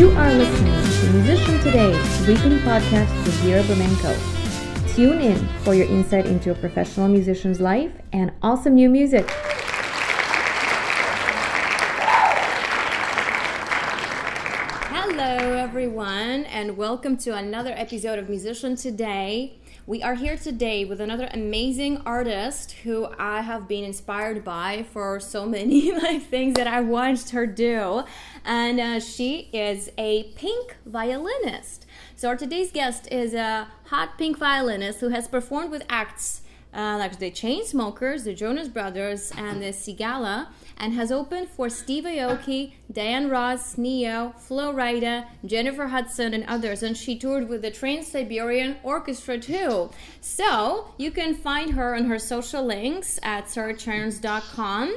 You 0.00 0.08
are 0.12 0.32
listening 0.32 0.72
to 0.72 1.12
Musician 1.12 1.60
Today's 1.60 2.26
weekly 2.26 2.56
podcast 2.60 3.14
with 3.22 3.34
Vira 3.42 3.62
Burmenko. 3.64 4.16
Tune 4.94 5.20
in 5.20 5.46
for 5.58 5.74
your 5.74 5.86
insight 5.88 6.24
into 6.24 6.50
a 6.50 6.54
professional 6.54 7.06
musician's 7.06 7.60
life 7.60 7.92
and 8.10 8.32
awesome 8.40 8.76
new 8.76 8.88
music. 8.88 9.28
Hello, 14.88 15.52
everyone, 15.58 16.46
and 16.46 16.78
welcome 16.78 17.18
to 17.18 17.36
another 17.36 17.74
episode 17.76 18.18
of 18.18 18.30
Musician 18.30 18.76
Today. 18.76 19.58
We 19.90 20.04
are 20.04 20.14
here 20.14 20.36
today 20.36 20.84
with 20.84 21.00
another 21.00 21.28
amazing 21.32 22.02
artist 22.06 22.70
who 22.84 23.08
I 23.18 23.40
have 23.40 23.66
been 23.66 23.82
inspired 23.82 24.44
by 24.44 24.84
for 24.92 25.18
so 25.18 25.44
many 25.56 25.90
like 25.90 26.22
things 26.22 26.54
that 26.54 26.68
I 26.68 26.80
watched 26.80 27.30
her 27.30 27.44
do, 27.44 28.04
and 28.44 28.78
uh, 28.78 29.00
she 29.00 29.50
is 29.52 29.90
a 29.98 30.30
pink 30.36 30.76
violinist. 30.86 31.86
So 32.14 32.28
our 32.28 32.36
today's 32.36 32.70
guest 32.70 33.08
is 33.10 33.34
a 33.34 33.66
hot 33.86 34.16
pink 34.16 34.38
violinist 34.38 35.00
who 35.00 35.08
has 35.08 35.26
performed 35.26 35.72
with 35.72 35.82
acts 35.88 36.42
uh, 36.72 36.96
like 36.98 37.18
the 37.18 37.30
Chainsmokers, 37.30 38.24
the 38.24 38.34
Jonas 38.34 38.68
Brothers, 38.68 39.32
and 39.36 39.60
the 39.62 39.66
Sigala 39.66 40.48
and 40.80 40.94
has 40.94 41.12
opened 41.12 41.48
for 41.50 41.68
Steve 41.68 42.04
Aoki, 42.04 42.72
Diana 42.90 43.28
Ross, 43.28 43.76
Ne-Yo, 43.76 44.32
Flo 44.38 44.72
Rida, 44.72 45.26
Jennifer 45.44 45.88
Hudson, 45.88 46.32
and 46.32 46.44
others. 46.44 46.82
And 46.82 46.96
she 46.96 47.18
toured 47.18 47.50
with 47.50 47.60
the 47.60 47.70
Trans 47.70 48.06
Siberian 48.06 48.76
Orchestra 48.82 49.38
too. 49.38 49.90
So 50.22 50.94
you 50.96 51.10
can 51.10 51.34
find 51.34 51.74
her 51.74 51.94
on 51.94 52.06
her 52.06 52.18
social 52.18 52.64
links 52.64 53.20
at 53.22 53.44
sarahcharness.com, 53.44 54.96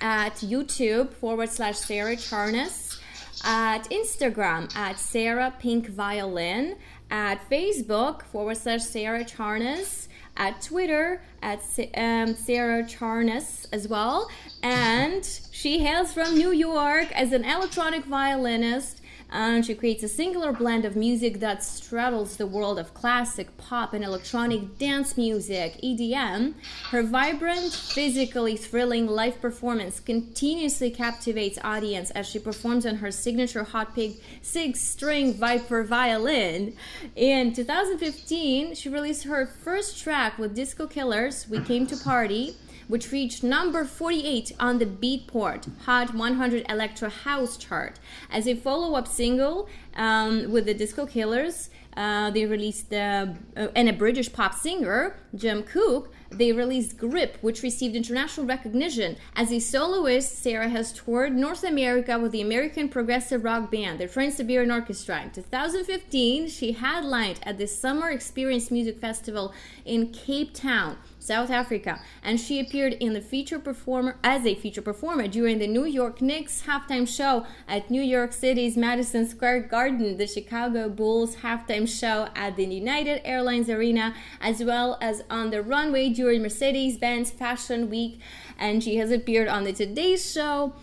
at 0.00 0.34
YouTube 0.36 1.12
forward 1.14 1.50
slash 1.50 1.78
Sarah 1.78 2.16
Charness, 2.16 3.00
at 3.44 3.90
Instagram 3.90 4.74
at 4.76 4.98
Sarah 4.98 5.52
Pink 5.58 5.88
Violin, 5.88 6.76
at 7.10 7.40
Facebook 7.50 8.22
forward 8.22 8.56
slash 8.56 8.82
Sarah 8.84 9.24
Charness 9.24 10.06
at 10.36 10.62
Twitter 10.62 11.22
at 11.42 11.60
um, 11.96 12.34
Sarah 12.34 12.84
Charness 12.84 13.66
as 13.72 13.88
well. 13.88 14.30
And 14.62 15.24
she 15.50 15.80
hails 15.80 16.12
from 16.12 16.36
New 16.36 16.52
York 16.52 17.12
as 17.12 17.32
an 17.32 17.44
electronic 17.44 18.04
violinist. 18.04 19.01
And 19.32 19.64
she 19.64 19.74
creates 19.74 20.02
a 20.02 20.08
singular 20.08 20.52
blend 20.52 20.84
of 20.84 20.94
music 20.94 21.40
that 21.40 21.64
straddles 21.64 22.36
the 22.36 22.46
world 22.46 22.78
of 22.78 22.92
classic, 22.92 23.56
pop, 23.56 23.94
and 23.94 24.04
electronic 24.04 24.76
dance 24.76 25.16
music, 25.16 25.80
EDM. 25.82 26.52
Her 26.90 27.02
vibrant, 27.02 27.72
physically 27.72 28.58
thrilling 28.58 29.06
live 29.06 29.40
performance 29.40 30.00
continuously 30.00 30.90
captivates 30.90 31.58
audience 31.64 32.10
as 32.10 32.26
she 32.26 32.38
performs 32.38 32.84
on 32.84 32.96
her 32.96 33.10
signature 33.10 33.64
hot 33.64 33.94
pink 33.94 34.16
six-string 34.42 35.32
Viper 35.32 35.82
violin. 35.82 36.76
In 37.16 37.54
2015, 37.54 38.74
she 38.74 38.90
released 38.90 39.24
her 39.24 39.46
first 39.46 39.98
track 39.98 40.38
with 40.38 40.54
Disco 40.54 40.86
Killers, 40.86 41.48
We 41.48 41.60
Came 41.60 41.86
to 41.86 41.96
Party 41.96 42.54
which 42.88 43.12
reached 43.12 43.42
number 43.42 43.84
48 43.84 44.52
on 44.58 44.78
the 44.78 44.86
Beatport 44.86 45.68
Hot 45.82 46.14
100 46.14 46.66
Electro 46.68 47.08
House 47.08 47.56
chart. 47.56 47.98
As 48.30 48.46
a 48.46 48.54
follow 48.54 48.94
up 48.94 49.08
single 49.08 49.68
um, 49.94 50.50
with 50.50 50.66
the 50.66 50.74
Disco 50.74 51.06
Killers, 51.06 51.70
uh, 51.96 52.30
they 52.30 52.46
released 52.46 52.90
the, 52.90 53.36
uh, 53.56 53.68
and 53.76 53.88
a 53.88 53.92
British 53.92 54.32
pop 54.32 54.54
singer, 54.54 55.16
Jem 55.34 55.62
Cooke, 55.62 56.12
they 56.30 56.52
released 56.52 56.96
Grip, 56.96 57.36
which 57.42 57.62
received 57.62 57.94
international 57.94 58.46
recognition. 58.46 59.16
As 59.36 59.52
a 59.52 59.58
soloist, 59.58 60.38
Sarah 60.38 60.68
has 60.68 60.92
toured 60.92 61.34
North 61.34 61.62
America 61.64 62.18
with 62.18 62.32
the 62.32 62.40
American 62.40 62.88
progressive 62.88 63.44
rock 63.44 63.70
band, 63.70 63.98
the 63.98 64.08
Trans 64.08 64.36
Siberian 64.36 64.70
Orchestra. 64.70 65.22
In 65.22 65.30
2015, 65.30 66.48
she 66.48 66.72
headlined 66.72 67.40
at 67.42 67.58
the 67.58 67.66
Summer 67.66 68.08
Experience 68.10 68.70
Music 68.70 68.98
Festival 68.98 69.52
in 69.84 70.08
Cape 70.08 70.54
Town. 70.54 70.96
South 71.22 71.50
Africa, 71.50 72.00
and 72.22 72.40
she 72.40 72.58
appeared 72.58 72.94
in 72.94 73.12
the 73.12 73.20
feature 73.20 73.58
performer 73.58 74.16
as 74.24 74.44
a 74.44 74.54
feature 74.54 74.82
performer 74.82 75.28
during 75.28 75.58
the 75.58 75.66
New 75.66 75.84
York 75.84 76.20
Knicks 76.20 76.62
halftime 76.66 77.06
show 77.06 77.46
at 77.68 77.90
New 77.90 78.02
York 78.02 78.32
City's 78.32 78.76
Madison 78.76 79.26
Square 79.28 79.62
Garden, 79.62 80.16
the 80.16 80.26
Chicago 80.26 80.88
Bulls 80.88 81.36
halftime 81.36 81.88
show 81.88 82.28
at 82.34 82.56
the 82.56 82.64
United 82.64 83.20
Airlines 83.24 83.70
Arena, 83.70 84.14
as 84.40 84.64
well 84.64 84.98
as 85.00 85.22
on 85.30 85.50
the 85.50 85.62
runway 85.62 86.08
during 86.08 86.42
Mercedes-Benz 86.42 87.30
Fashion 87.30 87.88
Week, 87.88 88.20
and 88.58 88.82
she 88.82 88.96
has 88.96 89.10
appeared 89.10 89.48
on 89.48 89.64
the 89.64 89.72
Today 89.72 90.16
Show. 90.16 90.74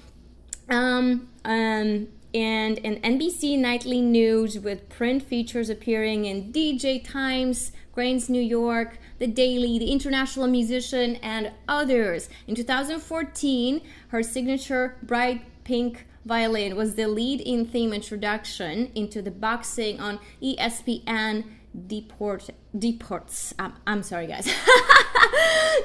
Um, 0.70 1.30
um, 1.44 2.08
and 2.34 2.78
an 2.86 3.02
NBC 3.02 3.58
Nightly 3.58 4.02
News 4.02 4.60
with 4.60 4.88
print 4.88 5.24
features 5.24 5.70
appearing 5.70 6.26
in 6.26 6.54
DJ 6.54 7.04
Times, 7.04 7.72
Crain's 7.92 8.30
New 8.30 8.42
York, 8.42 9.00
The 9.20 9.28
Daily, 9.28 9.78
The 9.78 9.92
International 9.92 10.48
Musician, 10.48 11.18
and 11.18 11.52
others. 11.68 12.30
In 12.48 12.56
2014, 12.56 13.82
her 14.10 14.24
signature 14.24 14.98
bright 15.04 15.44
pink 15.64 16.08
violin 16.26 16.76
was 16.76 16.96
the 16.96 17.08
lead 17.08 17.42
in 17.42 17.66
theme 17.66 17.94
introduction 17.94 18.92
into 18.96 19.22
the 19.22 19.32
boxing 19.32 20.00
on 20.00 20.20
ESPN 20.42 21.44
deport 21.88 22.50
deports. 22.78 23.54
Um, 23.60 23.74
i'm 23.86 24.04
sorry 24.04 24.28
guys. 24.28 24.48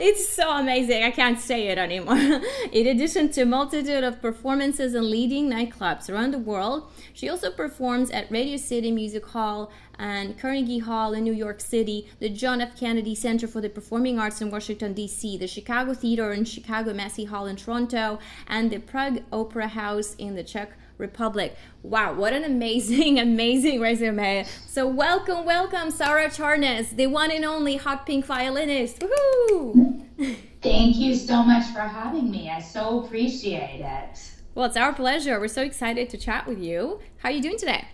It's 0.01 0.29
so 0.29 0.51
amazing. 0.51 1.05
I 1.05 1.13
can't 1.13 1.39
say 1.39 1.69
it 1.69 1.79
anymore. 1.79 2.17
In 2.73 2.87
addition 2.89 3.31
to 3.33 3.43
a 3.43 3.47
multitude 3.47 4.03
of 4.03 4.21
performances 4.21 4.93
in 4.95 5.09
leading 5.09 5.49
nightclubs 5.49 6.11
around 6.11 6.33
the 6.33 6.39
world 6.39 6.91
she 7.13 7.29
also 7.29 7.51
performs 7.51 8.11
at 8.11 8.31
radio 8.31 8.57
city 8.57 8.91
music 8.91 9.27
hall 9.27 9.71
and 9.99 10.39
carnegie 10.39 10.81
hall 10.81 11.13
in 11.15 11.25
new 11.25 11.33
york 11.33 11.61
city 11.61 12.09
the 12.19 12.29
john 12.29 12.61
f. 12.61 12.77
Kennedy 12.79 13.15
center 13.15 13.47
for 13.47 13.61
the 13.61 13.69
performing 13.69 14.19
arts 14.19 14.41
in 14.41 14.51
washington 14.51 14.93
d.c 14.93 15.37
the 15.39 15.47
chicago 15.47 15.95
theater 15.95 16.33
in 16.33 16.45
chicago 16.45 16.93
massey 16.93 17.25
hall 17.25 17.47
in 17.47 17.57
toronto 17.57 18.19
and 18.49 18.71
the 18.71 18.79
prague 18.79 19.23
opera 19.33 19.69
house 19.69 20.15
in 20.17 20.35
the 20.35 20.43
czech 20.45 20.73
Republic. 20.99 21.57
Wow, 21.83 22.15
what 22.15 22.33
an 22.33 22.45
amazing, 22.45 23.19
amazing 23.29 23.81
resume. 23.81 24.47
So 24.67 24.87
welcome, 24.87 25.45
welcome, 25.45 25.91
Sarah 25.91 26.31
Charness, 26.31 26.91
the 26.91 27.07
one 27.07 27.31
and 27.31 27.45
only 27.45 27.77
hot 27.77 28.07
pink 28.07 28.25
violinist. 28.27 29.01
Woohoo! 29.01 30.05
Thank 30.63 30.97
you 30.97 31.15
so 31.15 31.43
much 31.43 31.67
for 31.73 31.81
having 31.81 32.31
me. 32.31 32.49
I 32.49 32.61
so 32.61 33.05
appreciate 33.05 33.81
it. 33.81 34.31
Well, 34.55 34.67
it's 34.67 34.77
our 34.77 34.93
pleasure. 34.93 35.41
We're 35.41 35.49
so 35.49 35.63
excited 35.63 36.09
to 36.11 36.17
chat 36.17 36.47
with 36.47 36.59
you. 36.59 37.01
How 37.19 37.29
are 37.29 37.33
you 37.33 37.43
doing 37.43 37.59
today? 37.59 37.85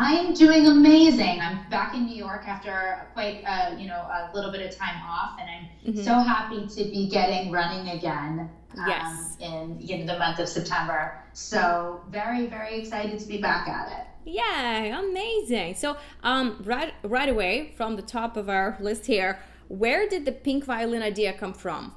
I'm 0.00 0.32
doing 0.32 0.68
amazing. 0.68 1.40
I'm 1.40 1.68
back 1.70 1.92
in 1.92 2.06
New 2.06 2.14
York 2.14 2.46
after 2.46 3.04
quite, 3.14 3.42
uh, 3.44 3.76
you 3.76 3.88
know, 3.88 3.96
a 3.96 4.30
little 4.32 4.52
bit 4.52 4.64
of 4.64 4.78
time 4.78 5.02
off, 5.04 5.36
and 5.40 5.50
I'm 5.50 5.92
mm-hmm. 5.92 6.04
so 6.04 6.14
happy 6.14 6.68
to 6.68 6.84
be 6.84 7.08
getting 7.08 7.50
running 7.50 7.88
again. 7.98 8.48
Um, 8.78 8.84
yes. 8.86 9.36
In 9.40 9.80
in 9.80 10.06
the 10.06 10.16
month 10.16 10.38
of 10.38 10.48
September, 10.48 11.20
so 11.32 12.00
very 12.10 12.46
very 12.46 12.78
excited 12.78 13.18
to 13.18 13.26
be 13.26 13.38
back 13.38 13.66
at 13.66 13.88
it. 13.90 14.06
Yeah, 14.24 15.00
amazing. 15.00 15.74
So, 15.74 15.96
um, 16.22 16.62
right 16.64 16.94
right 17.02 17.28
away 17.28 17.72
from 17.76 17.96
the 17.96 18.02
top 18.02 18.36
of 18.36 18.48
our 18.48 18.76
list 18.78 19.06
here, 19.06 19.40
where 19.66 20.08
did 20.08 20.24
the 20.26 20.32
pink 20.32 20.64
violin 20.64 21.02
idea 21.02 21.32
come 21.32 21.54
from? 21.54 21.92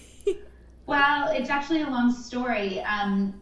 well, 0.86 1.30
it's 1.30 1.48
actually 1.48 1.82
a 1.82 1.88
long 1.88 2.12
story. 2.12 2.80
Um, 2.80 3.40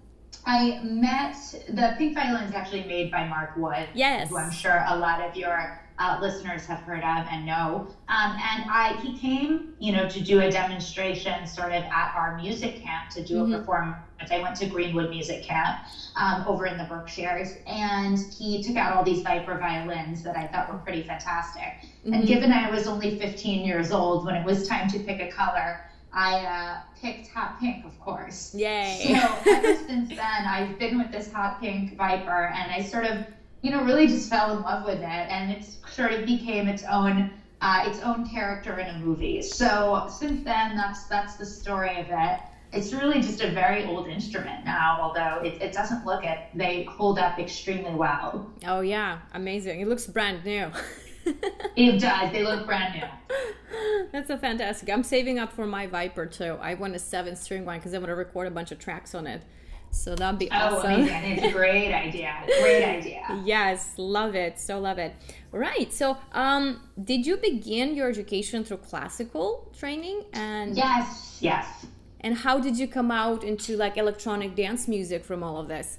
I 0.48 0.80
met 0.82 1.36
the 1.68 1.94
pink 1.98 2.14
violin 2.14 2.44
is 2.44 2.54
actually 2.54 2.84
made 2.84 3.10
by 3.10 3.28
Mark 3.28 3.54
Wood. 3.58 3.86
Yes. 3.92 4.30
Who 4.30 4.38
I'm 4.38 4.50
sure 4.50 4.82
a 4.88 4.96
lot 4.96 5.20
of 5.20 5.36
your 5.36 5.78
uh, 5.98 6.18
listeners 6.22 6.64
have 6.64 6.78
heard 6.78 7.00
of 7.04 7.26
and 7.30 7.44
know. 7.44 7.86
Um, 8.08 8.32
and 8.32 8.64
I 8.70 8.98
he 9.02 9.18
came, 9.18 9.74
you 9.78 9.92
know, 9.92 10.08
to 10.08 10.20
do 10.22 10.40
a 10.40 10.50
demonstration 10.50 11.46
sort 11.46 11.72
of 11.72 11.82
at 11.84 12.14
our 12.16 12.38
music 12.40 12.82
camp 12.82 13.10
to 13.10 13.22
do 13.22 13.42
mm-hmm. 13.42 13.52
a 13.52 13.58
performance. 13.58 13.98
I 14.30 14.40
went 14.40 14.56
to 14.56 14.66
Greenwood 14.66 15.10
Music 15.10 15.42
Camp 15.42 15.80
um, 16.16 16.44
over 16.46 16.66
in 16.66 16.76
the 16.76 16.84
Berkshires, 16.84 17.54
and 17.66 18.18
he 18.18 18.62
took 18.62 18.76
out 18.76 18.96
all 18.96 19.04
these 19.04 19.22
Viper 19.22 19.56
violins 19.58 20.22
that 20.22 20.36
I 20.36 20.46
thought 20.46 20.72
were 20.72 20.78
pretty 20.78 21.02
fantastic. 21.02 21.62
Mm-hmm. 21.62 22.14
And 22.14 22.26
given 22.26 22.52
I 22.52 22.70
was 22.70 22.86
only 22.86 23.18
15 23.18 23.64
years 23.64 23.92
old 23.92 24.26
when 24.26 24.34
it 24.34 24.44
was 24.44 24.66
time 24.66 24.88
to 24.90 24.98
pick 24.98 25.20
a 25.20 25.30
color, 25.30 25.87
I 26.18 26.44
uh, 26.44 26.80
picked 27.00 27.28
hot 27.28 27.60
pink, 27.60 27.84
of 27.84 27.98
course. 28.00 28.52
Yay. 28.52 28.98
So 29.06 29.50
ever 29.52 29.76
since 29.86 30.08
then, 30.08 30.20
I've 30.20 30.76
been 30.76 30.98
with 30.98 31.12
this 31.12 31.32
hot 31.32 31.60
pink 31.60 31.96
Viper, 31.96 32.46
and 32.46 32.72
I 32.72 32.82
sort 32.82 33.04
of, 33.04 33.24
you 33.62 33.70
know, 33.70 33.84
really 33.84 34.08
just 34.08 34.28
fell 34.28 34.56
in 34.56 34.62
love 34.62 34.84
with 34.84 34.98
it, 34.98 35.04
and 35.04 35.52
it 35.52 35.64
sort 35.64 36.10
of 36.12 36.26
became 36.26 36.66
its 36.66 36.82
own. 36.90 37.30
Uh, 37.60 37.82
its 37.86 37.98
own 38.02 38.24
character 38.28 38.78
in 38.78 38.86
a 38.86 38.98
movie. 39.00 39.42
So 39.42 40.06
since 40.08 40.44
then, 40.44 40.76
that's 40.76 41.08
that's 41.08 41.34
the 41.34 41.44
story 41.44 41.98
of 41.98 42.06
it. 42.08 42.38
It's 42.72 42.92
really 42.92 43.20
just 43.20 43.40
a 43.40 43.50
very 43.50 43.84
old 43.84 44.06
instrument 44.06 44.64
now, 44.64 44.98
although 45.00 45.40
it, 45.44 45.60
it 45.60 45.72
doesn't 45.72 46.06
look 46.06 46.24
it. 46.24 46.38
They 46.54 46.84
hold 46.84 47.18
up 47.18 47.40
extremely 47.40 47.90
well. 47.90 48.48
Oh 48.64 48.80
yeah, 48.80 49.18
amazing! 49.34 49.80
It 49.80 49.88
looks 49.88 50.06
brand 50.06 50.44
new. 50.44 50.70
it 51.76 52.00
does. 52.00 52.32
They 52.32 52.44
look 52.44 52.66
brand 52.66 52.94
new. 52.94 54.06
That's 54.12 54.30
a 54.30 54.38
fantastic. 54.38 54.90
I'm 54.90 55.02
saving 55.02 55.38
up 55.38 55.52
for 55.52 55.66
my 55.66 55.86
Viper 55.86 56.26
too. 56.26 56.56
I 56.60 56.74
want 56.74 56.94
a 56.94 56.98
seven 56.98 57.36
string 57.36 57.64
one 57.64 57.78
because 57.78 57.94
I 57.94 57.98
want 57.98 58.08
to 58.08 58.14
record 58.14 58.46
a 58.46 58.50
bunch 58.50 58.72
of 58.72 58.78
tracks 58.78 59.14
on 59.14 59.26
it. 59.26 59.42
So 59.90 60.14
that'd 60.14 60.38
be 60.38 60.50
oh, 60.50 60.76
awesome. 60.76 60.92
amazing. 60.92 61.32
It's 61.32 61.42
a 61.44 61.52
great 61.52 61.92
idea. 61.92 62.34
Great 62.60 62.84
idea. 62.84 63.42
yes, 63.44 63.94
love 63.96 64.34
it. 64.34 64.58
So 64.58 64.78
love 64.78 64.98
it. 64.98 65.14
Right. 65.50 65.92
So, 65.92 66.18
um, 66.32 66.82
did 67.02 67.26
you 67.26 67.36
begin 67.38 67.94
your 67.94 68.08
education 68.08 68.64
through 68.64 68.78
classical 68.78 69.72
training? 69.78 70.24
And 70.34 70.76
yes, 70.76 71.38
yes. 71.40 71.86
And 72.20 72.36
how 72.36 72.58
did 72.58 72.78
you 72.78 72.88
come 72.88 73.10
out 73.10 73.44
into 73.44 73.76
like 73.76 73.96
electronic 73.96 74.54
dance 74.54 74.88
music 74.88 75.24
from 75.24 75.42
all 75.42 75.58
of 75.58 75.68
this? 75.68 75.98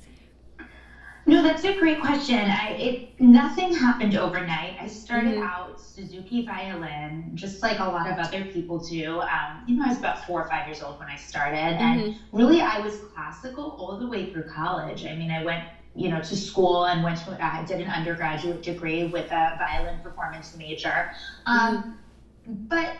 No, 1.29 1.43
that's 1.43 1.63
a 1.63 1.77
great 1.77 2.01
question. 2.01 2.39
I, 2.39 2.69
it 2.71 3.21
nothing 3.21 3.71
happened 3.71 4.15
overnight. 4.15 4.77
I 4.81 4.87
started 4.87 5.35
mm-hmm. 5.35 5.43
out 5.43 5.79
Suzuki 5.79 6.43
violin, 6.43 7.33
just 7.35 7.61
like 7.61 7.77
a 7.77 7.83
lot 7.83 8.09
of 8.09 8.17
other 8.17 8.45
people 8.45 8.79
do. 8.79 9.21
Um, 9.21 9.63
you 9.67 9.77
know, 9.77 9.85
I 9.85 9.89
was 9.89 9.99
about 9.99 10.25
four 10.25 10.43
or 10.43 10.49
five 10.49 10.65
years 10.67 10.81
old 10.81 10.97
when 10.97 11.07
I 11.07 11.17
started, 11.17 11.59
mm-hmm. 11.59 11.99
and 11.99 12.17
really, 12.31 12.61
I 12.61 12.79
was 12.79 12.97
classical 13.13 13.75
all 13.77 13.99
the 13.99 14.07
way 14.07 14.33
through 14.33 14.49
college. 14.49 15.05
I 15.05 15.15
mean, 15.15 15.29
I 15.29 15.43
went, 15.43 15.65
you 15.93 16.09
know, 16.09 16.19
to 16.19 16.35
school 16.35 16.85
and 16.85 17.03
went 17.03 17.19
to. 17.19 17.37
I 17.39 17.63
did 17.63 17.79
an 17.79 17.91
undergraduate 17.91 18.63
degree 18.63 19.03
with 19.05 19.27
a 19.27 19.55
violin 19.59 19.99
performance 20.01 20.57
major, 20.57 21.11
um, 21.45 21.99
mm-hmm. 22.47 22.53
but 22.67 22.95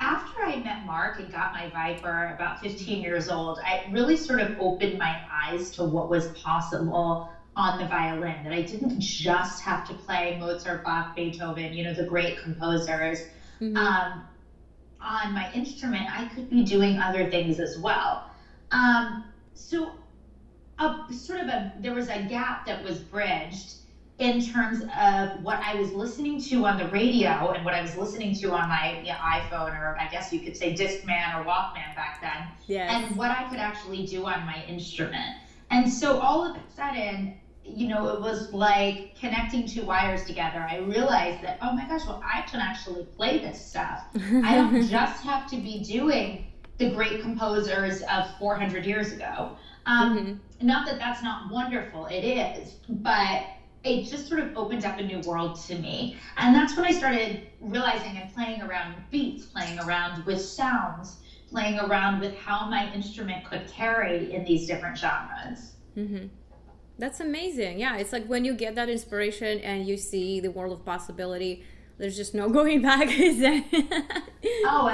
after 0.00 0.42
I 0.42 0.56
met 0.56 0.84
Mark 0.84 1.20
and 1.20 1.30
got 1.32 1.52
my 1.52 1.70
Viper 1.70 2.34
about 2.34 2.60
15 2.60 3.02
years 3.02 3.28
old, 3.30 3.60
I 3.64 3.86
really 3.92 4.16
sort 4.16 4.40
of 4.40 4.56
opened 4.60 4.98
my 4.98 5.20
eyes 5.30 5.70
to 5.72 5.84
what 5.84 6.10
was 6.10 6.26
possible 6.28 7.30
on 7.56 7.78
the 7.78 7.86
violin, 7.86 8.44
that 8.44 8.52
I 8.52 8.62
didn't 8.62 9.00
just 9.00 9.62
have 9.62 9.88
to 9.88 9.94
play 9.94 10.36
Mozart, 10.38 10.84
Bach, 10.84 11.16
Beethoven, 11.16 11.72
you 11.72 11.84
know, 11.84 11.94
the 11.94 12.04
great 12.04 12.38
composers. 12.38 13.20
Mm-hmm. 13.60 13.76
Um, 13.76 14.24
on 15.00 15.32
my 15.32 15.50
instrument, 15.54 16.06
I 16.10 16.26
could 16.28 16.50
be 16.50 16.62
doing 16.62 16.98
other 16.98 17.30
things 17.30 17.58
as 17.58 17.78
well. 17.78 18.30
Um, 18.72 19.24
so, 19.54 19.92
a 20.78 21.06
sort 21.10 21.40
of 21.40 21.46
a 21.46 21.72
there 21.80 21.94
was 21.94 22.08
a 22.08 22.22
gap 22.28 22.66
that 22.66 22.84
was 22.84 22.98
bridged 22.98 23.76
in 24.18 24.42
terms 24.42 24.82
of 24.82 25.42
what 25.42 25.58
I 25.62 25.74
was 25.74 25.92
listening 25.92 26.40
to 26.42 26.66
on 26.66 26.78
the 26.78 26.88
radio 26.88 27.50
and 27.50 27.64
what 27.64 27.74
I 27.74 27.82
was 27.82 27.96
listening 27.96 28.34
to 28.36 28.52
on 28.52 28.68
my 28.68 28.98
you 29.00 29.08
know, 29.08 29.18
iPhone 29.18 29.78
or 29.78 29.96
I 29.98 30.08
guess 30.10 30.32
you 30.32 30.40
could 30.40 30.56
say 30.56 30.74
Discman 30.74 31.38
or 31.38 31.44
Walkman 31.44 31.94
back 31.94 32.20
then, 32.20 32.48
yes. 32.66 32.90
and 32.90 33.16
what 33.16 33.30
I 33.30 33.48
could 33.48 33.58
actually 33.58 34.06
do 34.06 34.26
on 34.26 34.44
my 34.44 34.62
instrument. 34.66 35.36
And 35.70 35.90
so 35.90 36.18
all 36.18 36.46
of 36.50 36.56
a 36.56 36.60
sudden, 36.74 37.34
you 37.68 37.88
know, 37.88 38.08
it 38.08 38.20
was 38.20 38.52
like 38.52 39.16
connecting 39.18 39.66
two 39.66 39.84
wires 39.84 40.24
together. 40.24 40.66
I 40.68 40.78
realized 40.78 41.42
that, 41.42 41.58
oh 41.62 41.72
my 41.72 41.86
gosh, 41.86 42.06
well, 42.06 42.22
I 42.24 42.42
can 42.42 42.60
actually 42.60 43.04
play 43.16 43.38
this 43.38 43.64
stuff. 43.64 44.04
I 44.14 44.54
don't 44.54 44.86
just 44.88 45.22
have 45.24 45.48
to 45.50 45.56
be 45.56 45.80
doing 45.80 46.46
the 46.78 46.90
great 46.90 47.22
composers 47.22 48.02
of 48.02 48.26
400 48.38 48.84
years 48.84 49.12
ago. 49.12 49.56
Um, 49.86 50.18
mm-hmm. 50.18 50.66
Not 50.66 50.86
that 50.86 50.98
that's 50.98 51.22
not 51.22 51.50
wonderful, 51.50 52.06
it 52.06 52.22
is, 52.22 52.76
but 52.88 53.44
it 53.84 54.04
just 54.04 54.28
sort 54.28 54.40
of 54.40 54.56
opened 54.56 54.84
up 54.84 54.98
a 54.98 55.02
new 55.02 55.20
world 55.20 55.56
to 55.66 55.76
me. 55.76 56.16
And 56.36 56.54
that's 56.54 56.76
when 56.76 56.84
I 56.84 56.90
started 56.90 57.46
realizing 57.60 58.16
and 58.16 58.32
playing 58.34 58.62
around 58.62 58.94
with 58.94 59.10
beats, 59.10 59.46
playing 59.46 59.78
around 59.78 60.24
with 60.24 60.40
sounds, 60.40 61.18
playing 61.50 61.78
around 61.78 62.20
with 62.20 62.36
how 62.36 62.68
my 62.68 62.92
instrument 62.92 63.44
could 63.44 63.68
carry 63.68 64.34
in 64.34 64.44
these 64.44 64.66
different 64.66 64.98
genres. 64.98 65.72
Mm-hmm. 65.96 66.26
That's 66.98 67.20
amazing. 67.20 67.78
Yeah, 67.78 67.96
it's 67.96 68.12
like 68.12 68.26
when 68.26 68.44
you 68.44 68.54
get 68.54 68.74
that 68.74 68.88
inspiration 68.88 69.60
and 69.60 69.86
you 69.86 69.96
see 69.96 70.40
the 70.40 70.50
world 70.50 70.72
of 70.72 70.84
possibility, 70.84 71.64
there's 71.98 72.16
just 72.16 72.34
no 72.34 72.48
going 72.58 72.82
back, 72.82 73.08
is 73.08 73.38
there? 73.38 73.64
oh, 74.64 74.90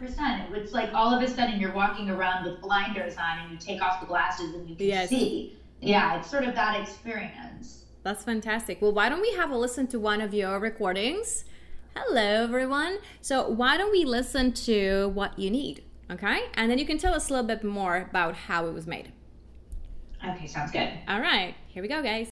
100%. 0.00 0.52
It's 0.54 0.72
like 0.72 0.92
all 0.94 1.14
of 1.14 1.22
a 1.22 1.28
sudden 1.28 1.60
you're 1.60 1.74
walking 1.74 2.10
around 2.10 2.50
with 2.50 2.60
blinders 2.60 3.16
on 3.16 3.38
and 3.40 3.52
you 3.52 3.58
take 3.58 3.82
off 3.82 4.00
the 4.00 4.06
glasses 4.06 4.54
and 4.54 4.68
you 4.68 4.76
can 4.76 4.86
yes. 4.86 5.08
see. 5.08 5.56
Yeah, 5.80 6.18
it's 6.18 6.30
sort 6.30 6.44
of 6.44 6.54
that 6.54 6.80
experience. 6.80 7.84
That's 8.02 8.24
fantastic. 8.24 8.80
Well, 8.80 8.92
why 8.92 9.08
don't 9.08 9.20
we 9.20 9.32
have 9.34 9.50
a 9.50 9.56
listen 9.56 9.86
to 9.88 9.98
one 9.98 10.20
of 10.20 10.32
your 10.32 10.58
recordings? 10.58 11.44
Hello, 11.94 12.44
everyone. 12.44 12.98
So, 13.20 13.48
why 13.48 13.76
don't 13.76 13.92
we 13.92 14.04
listen 14.04 14.52
to 14.52 15.08
what 15.08 15.38
you 15.38 15.50
need? 15.50 15.84
Okay. 16.10 16.44
And 16.54 16.70
then 16.70 16.78
you 16.78 16.86
can 16.86 16.98
tell 16.98 17.14
us 17.14 17.28
a 17.28 17.32
little 17.32 17.46
bit 17.46 17.62
more 17.62 17.96
about 17.96 18.34
how 18.34 18.66
it 18.66 18.72
was 18.72 18.86
made. 18.86 19.12
Okay, 20.24 20.46
sounds 20.46 20.70
good. 20.70 20.88
All 21.08 21.20
right, 21.20 21.54
here 21.68 21.82
we 21.82 21.88
go, 21.88 22.02
guys. 22.02 22.28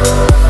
Thank 0.00 0.44
you. 0.44 0.49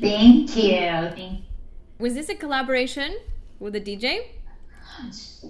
Thank 0.00 0.56
you. 0.56 1.38
Was 1.98 2.14
this 2.14 2.28
a 2.28 2.34
collaboration 2.34 3.18
with 3.58 3.74
a 3.74 3.80
DJ? 3.80 4.26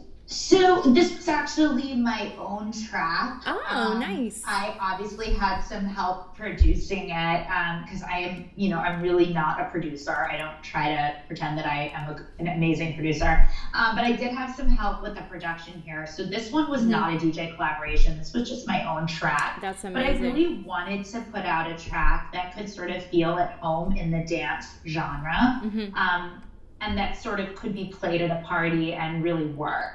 So 0.30 0.82
this 0.82 1.16
was 1.16 1.26
actually 1.26 1.94
my 1.94 2.34
own 2.38 2.70
track. 2.70 3.42
Oh, 3.46 3.64
um, 3.70 3.98
nice. 3.98 4.42
I 4.46 4.76
obviously 4.78 5.30
had 5.30 5.62
some 5.62 5.86
help 5.86 6.36
producing 6.36 7.08
it 7.08 7.46
because 7.82 8.02
um, 8.02 8.08
I 8.12 8.18
am, 8.18 8.50
you 8.54 8.68
know, 8.68 8.78
I'm 8.78 9.00
really 9.00 9.32
not 9.32 9.58
a 9.58 9.70
producer. 9.70 10.28
I 10.30 10.36
don't 10.36 10.62
try 10.62 10.90
to 10.90 11.14
pretend 11.26 11.56
that 11.56 11.64
I 11.64 11.90
am 11.94 12.10
a, 12.10 12.26
an 12.40 12.48
amazing 12.48 12.94
producer. 12.94 13.48
Um, 13.72 13.96
but 13.96 14.04
I 14.04 14.12
did 14.12 14.32
have 14.32 14.54
some 14.54 14.68
help 14.68 15.02
with 15.02 15.14
the 15.14 15.22
production 15.22 15.80
here. 15.80 16.06
So 16.06 16.24
this 16.24 16.52
one 16.52 16.68
was 16.68 16.82
mm-hmm. 16.82 16.90
not 16.90 17.14
a 17.14 17.16
DJ 17.16 17.54
collaboration. 17.56 18.18
This 18.18 18.34
was 18.34 18.50
just 18.50 18.66
my 18.66 18.84
own 18.86 19.06
track. 19.06 19.60
That's 19.62 19.84
amazing. 19.84 20.20
But 20.20 20.26
I 20.26 20.30
really 20.30 20.62
wanted 20.62 21.06
to 21.06 21.22
put 21.32 21.46
out 21.46 21.70
a 21.70 21.76
track 21.82 22.32
that 22.34 22.54
could 22.54 22.68
sort 22.68 22.90
of 22.90 23.02
feel 23.04 23.38
at 23.38 23.52
home 23.60 23.96
in 23.96 24.10
the 24.10 24.24
dance 24.24 24.66
genre. 24.86 25.62
Mm-hmm. 25.64 25.94
Um, 25.94 26.42
and 26.82 26.98
that 26.98 27.16
sort 27.16 27.40
of 27.40 27.54
could 27.54 27.72
be 27.72 27.86
played 27.86 28.20
at 28.20 28.30
a 28.30 28.46
party 28.46 28.92
and 28.92 29.24
really 29.24 29.46
work. 29.46 29.94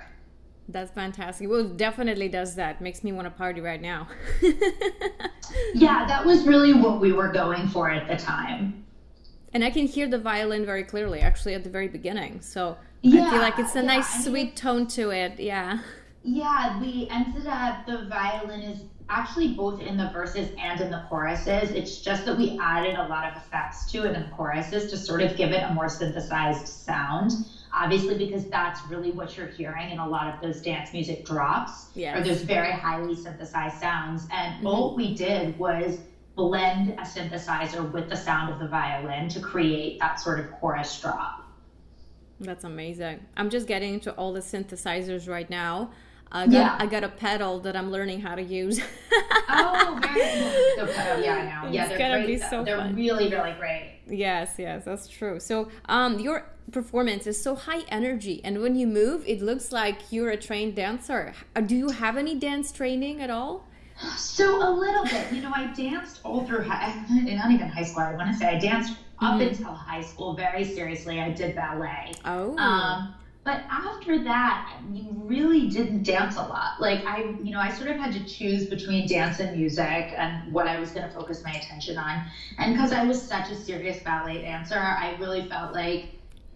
That's 0.69 0.91
fantastic. 0.91 1.49
Well, 1.49 1.65
definitely 1.65 2.29
does 2.29 2.55
that. 2.55 2.81
Makes 2.81 3.03
me 3.03 3.11
want 3.11 3.25
to 3.25 3.31
party 3.31 3.61
right 3.61 3.81
now. 3.81 4.07
yeah, 5.73 6.05
that 6.07 6.25
was 6.25 6.45
really 6.47 6.73
what 6.73 7.01
we 7.01 7.11
were 7.11 7.29
going 7.29 7.67
for 7.67 7.89
at 7.89 8.07
the 8.07 8.15
time. 8.15 8.85
And 9.53 9.63
I 9.63 9.69
can 9.69 9.85
hear 9.85 10.07
the 10.07 10.17
violin 10.17 10.65
very 10.65 10.83
clearly, 10.83 11.19
actually, 11.19 11.53
at 11.53 11.63
the 11.63 11.69
very 11.69 11.87
beginning. 11.87 12.41
So 12.41 12.77
yeah, 13.01 13.27
I 13.27 13.29
feel 13.29 13.39
like 13.39 13.59
it's 13.59 13.75
a 13.75 13.79
yeah, 13.79 13.85
nice, 13.85 14.13
I 14.13 14.17
mean, 14.17 14.27
sweet 14.27 14.55
tone 14.55 14.87
to 14.87 15.11
it. 15.11 15.39
Yeah. 15.39 15.79
Yeah, 16.23 16.79
we 16.79 17.07
ended 17.11 17.45
up, 17.45 17.85
the 17.85 18.07
violin 18.09 18.61
is 18.61 18.83
actually 19.09 19.53
both 19.53 19.81
in 19.81 19.97
the 19.97 20.09
verses 20.13 20.49
and 20.57 20.79
in 20.79 20.89
the 20.89 21.03
choruses. 21.09 21.71
It's 21.71 21.99
just 21.99 22.25
that 22.25 22.37
we 22.37 22.57
added 22.61 22.95
a 22.95 23.07
lot 23.07 23.31
of 23.31 23.37
effects 23.37 23.91
to 23.91 24.05
it 24.05 24.15
in 24.15 24.23
the 24.23 24.29
choruses 24.29 24.89
to 24.91 24.97
sort 24.97 25.21
of 25.21 25.35
give 25.35 25.51
it 25.51 25.61
a 25.61 25.73
more 25.73 25.89
synthesized 25.89 26.67
sound 26.67 27.31
obviously 27.73 28.17
because 28.17 28.45
that's 28.45 28.85
really 28.87 29.11
what 29.11 29.35
you're 29.35 29.47
hearing 29.47 29.89
in 29.89 29.99
a 29.99 30.07
lot 30.07 30.33
of 30.33 30.41
those 30.41 30.61
dance 30.61 30.93
music 30.93 31.25
drops 31.25 31.87
yes. 31.95 32.17
or 32.17 32.23
those 32.23 32.41
very 32.43 32.71
highly 32.71 33.15
synthesized 33.15 33.79
sounds 33.79 34.27
and 34.31 34.55
mm-hmm. 34.55 34.67
all 34.67 34.95
we 34.95 35.15
did 35.15 35.57
was 35.57 35.99
blend 36.35 36.91
a 36.91 37.01
synthesizer 37.01 37.91
with 37.91 38.09
the 38.09 38.15
sound 38.15 38.51
of 38.51 38.59
the 38.59 38.67
violin 38.67 39.27
to 39.27 39.39
create 39.39 39.99
that 39.99 40.19
sort 40.19 40.39
of 40.39 40.51
chorus 40.51 40.99
drop 41.01 41.43
that's 42.39 42.63
amazing 42.63 43.19
i'm 43.37 43.49
just 43.49 43.67
getting 43.67 43.95
into 43.95 44.11
all 44.13 44.33
the 44.33 44.39
synthesizers 44.39 45.27
right 45.27 45.49
now 45.49 45.91
I 46.33 46.45
got, 46.45 46.51
yeah. 46.51 46.75
I 46.79 46.87
got 46.87 47.03
a 47.03 47.09
pedal 47.09 47.59
that 47.59 47.75
I'm 47.75 47.91
learning 47.91 48.19
how 48.19 48.33
to 48.33 48.41
use. 48.41 48.81
oh, 49.49 49.99
very 50.01 50.21
cool. 50.21 50.85
The 50.85 50.91
pedal, 50.91 51.23
yeah, 51.23 51.35
I 51.35 51.45
know. 51.45 51.69
Yeah, 51.71 51.85
it's 51.85 51.97
they're 51.97 52.25
great. 52.25 52.41
So 52.49 52.63
they're 52.63 52.77
fun. 52.77 52.95
really, 52.95 53.29
really 53.29 53.53
great. 53.53 53.99
Yes, 54.07 54.55
yes, 54.57 54.83
that's 54.85 55.07
true. 55.07 55.39
So, 55.39 55.69
um, 55.85 56.19
your 56.19 56.45
performance 56.71 57.27
is 57.27 57.41
so 57.41 57.55
high 57.55 57.83
energy, 57.87 58.41
and 58.43 58.61
when 58.61 58.75
you 58.75 58.87
move, 58.87 59.23
it 59.27 59.41
looks 59.41 59.71
like 59.71 60.11
you're 60.11 60.31
a 60.31 60.37
trained 60.37 60.75
dancer. 60.75 61.33
Do 61.65 61.75
you 61.75 61.89
have 61.89 62.17
any 62.17 62.35
dance 62.35 62.71
training 62.71 63.21
at 63.21 63.29
all? 63.29 63.67
So 64.17 64.67
a 64.67 64.71
little 64.71 65.03
bit. 65.03 65.31
You 65.31 65.41
know, 65.41 65.51
I 65.55 65.67
danced 65.67 66.19
all 66.23 66.45
through 66.45 66.63
high, 66.63 67.05
not 67.09 67.51
even 67.51 67.67
high 67.67 67.83
school. 67.83 68.01
I 68.03 68.15
want 68.15 68.31
to 68.31 68.37
say 68.37 68.47
I 68.47 68.59
danced 68.59 68.93
up 69.21 69.39
mm-hmm. 69.39 69.49
until 69.49 69.67
high 69.67 70.01
school 70.01 70.33
very 70.33 70.65
seriously. 70.65 71.19
I 71.19 71.29
did 71.29 71.55
ballet. 71.55 72.13
Oh. 72.25 72.57
Um, 72.57 73.13
but 73.43 73.61
after 73.69 74.23
that, 74.23 74.79
you 74.91 75.05
really 75.11 75.67
didn't 75.67 76.03
dance 76.03 76.37
a 76.37 76.41
lot. 76.41 76.79
Like 76.79 77.05
I, 77.05 77.35
you 77.43 77.51
know, 77.51 77.59
I 77.59 77.71
sort 77.71 77.89
of 77.89 77.97
had 77.97 78.13
to 78.13 78.23
choose 78.25 78.67
between 78.67 79.07
dance 79.07 79.39
and 79.39 79.57
music 79.57 80.13
and 80.15 80.51
what 80.53 80.67
I 80.67 80.79
was 80.79 80.91
going 80.91 81.07
to 81.07 81.13
focus 81.13 81.43
my 81.43 81.51
attention 81.51 81.97
on. 81.97 82.23
And 82.57 82.73
because 82.73 82.93
I 82.93 83.03
was 83.03 83.21
such 83.21 83.49
a 83.49 83.55
serious 83.55 84.01
ballet 84.01 84.41
dancer, 84.41 84.79
I 84.79 85.15
really 85.19 85.47
felt 85.49 85.73
like 85.73 86.05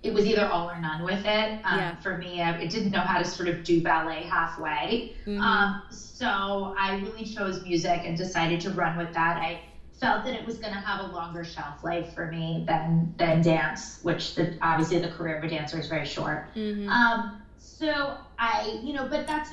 it 0.03 0.13
was 0.13 0.25
either 0.25 0.45
all 0.45 0.69
or 0.69 0.79
none 0.79 1.03
with 1.03 1.25
it. 1.25 1.59
Um, 1.65 1.79
yeah. 1.79 1.95
For 1.97 2.17
me, 2.17 2.41
I, 2.41 2.57
I, 2.57 2.65
didn't 2.67 2.91
know 2.91 2.99
how 3.01 3.17
to 3.17 3.25
sort 3.25 3.49
of 3.49 3.63
do 3.63 3.81
ballet 3.81 4.23
halfway. 4.23 5.15
Mm-hmm. 5.25 5.41
Um, 5.41 5.81
so 5.89 6.75
I 6.77 6.99
really 6.99 7.25
chose 7.25 7.63
music 7.63 8.01
and 8.05 8.15
decided 8.15 8.61
to 8.61 8.69
run 8.69 8.97
with 8.97 9.11
that. 9.13 9.37
I 9.37 9.59
felt 9.99 10.25
that 10.25 10.33
it 10.33 10.45
was 10.45 10.57
going 10.57 10.73
to 10.73 10.79
have 10.79 11.09
a 11.09 11.13
longer 11.13 11.43
shelf 11.43 11.83
life 11.83 12.13
for 12.13 12.27
me 12.27 12.63
than 12.67 13.13
than 13.17 13.41
dance, 13.41 13.99
which 14.03 14.35
the, 14.35 14.57
obviously 14.61 14.99
the 14.99 15.09
career 15.09 15.37
of 15.37 15.43
a 15.43 15.49
dancer 15.49 15.79
is 15.79 15.87
very 15.87 16.05
short. 16.05 16.53
Mm-hmm. 16.55 16.89
Um, 16.89 17.41
so 17.57 18.17
I, 18.37 18.79
you 18.83 18.93
know, 18.93 19.07
but 19.07 19.27
that's 19.27 19.51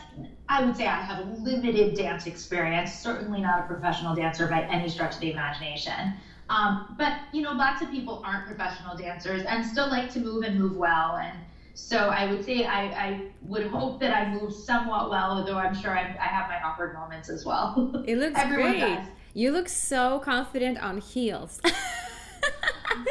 I 0.48 0.64
would 0.64 0.76
say 0.76 0.86
I 0.86 1.00
have 1.00 1.26
a 1.26 1.30
limited 1.40 1.94
dance 1.96 2.26
experience. 2.26 2.92
Certainly 2.92 3.40
not 3.40 3.60
a 3.60 3.62
professional 3.66 4.14
dancer 4.14 4.46
by 4.46 4.62
any 4.62 4.88
stretch 4.88 5.14
of 5.14 5.20
the 5.20 5.32
imagination. 5.32 6.14
Um, 6.50 6.94
but 6.98 7.20
you 7.32 7.42
know, 7.42 7.52
lots 7.52 7.82
of 7.82 7.90
people 7.90 8.22
aren't 8.24 8.46
professional 8.46 8.96
dancers 8.96 9.42
and 9.44 9.64
still 9.64 9.88
like 9.88 10.12
to 10.12 10.20
move 10.20 10.44
and 10.44 10.58
move 10.58 10.76
well. 10.76 11.16
And 11.16 11.38
so 11.72 11.96
I 11.96 12.30
would 12.30 12.44
say 12.44 12.64
I, 12.64 12.82
I 12.84 13.20
would 13.42 13.66
hope 13.66 13.98
that 14.00 14.14
I 14.14 14.32
move 14.32 14.52
somewhat 14.52 15.10
well, 15.10 15.32
although 15.32 15.56
I'm 15.56 15.74
sure 15.74 15.96
I'm, 15.96 16.14
i 16.18 16.26
have 16.26 16.48
my 16.48 16.60
awkward 16.62 16.94
moments 16.94 17.30
as 17.30 17.44
well. 17.44 18.04
It 18.06 18.18
looks 18.18 18.40
great. 18.48 18.80
Does. 18.80 19.06
You 19.36 19.50
look 19.50 19.68
so 19.68 20.20
confident 20.20 20.78
on 20.78 20.98
heels. 20.98 21.60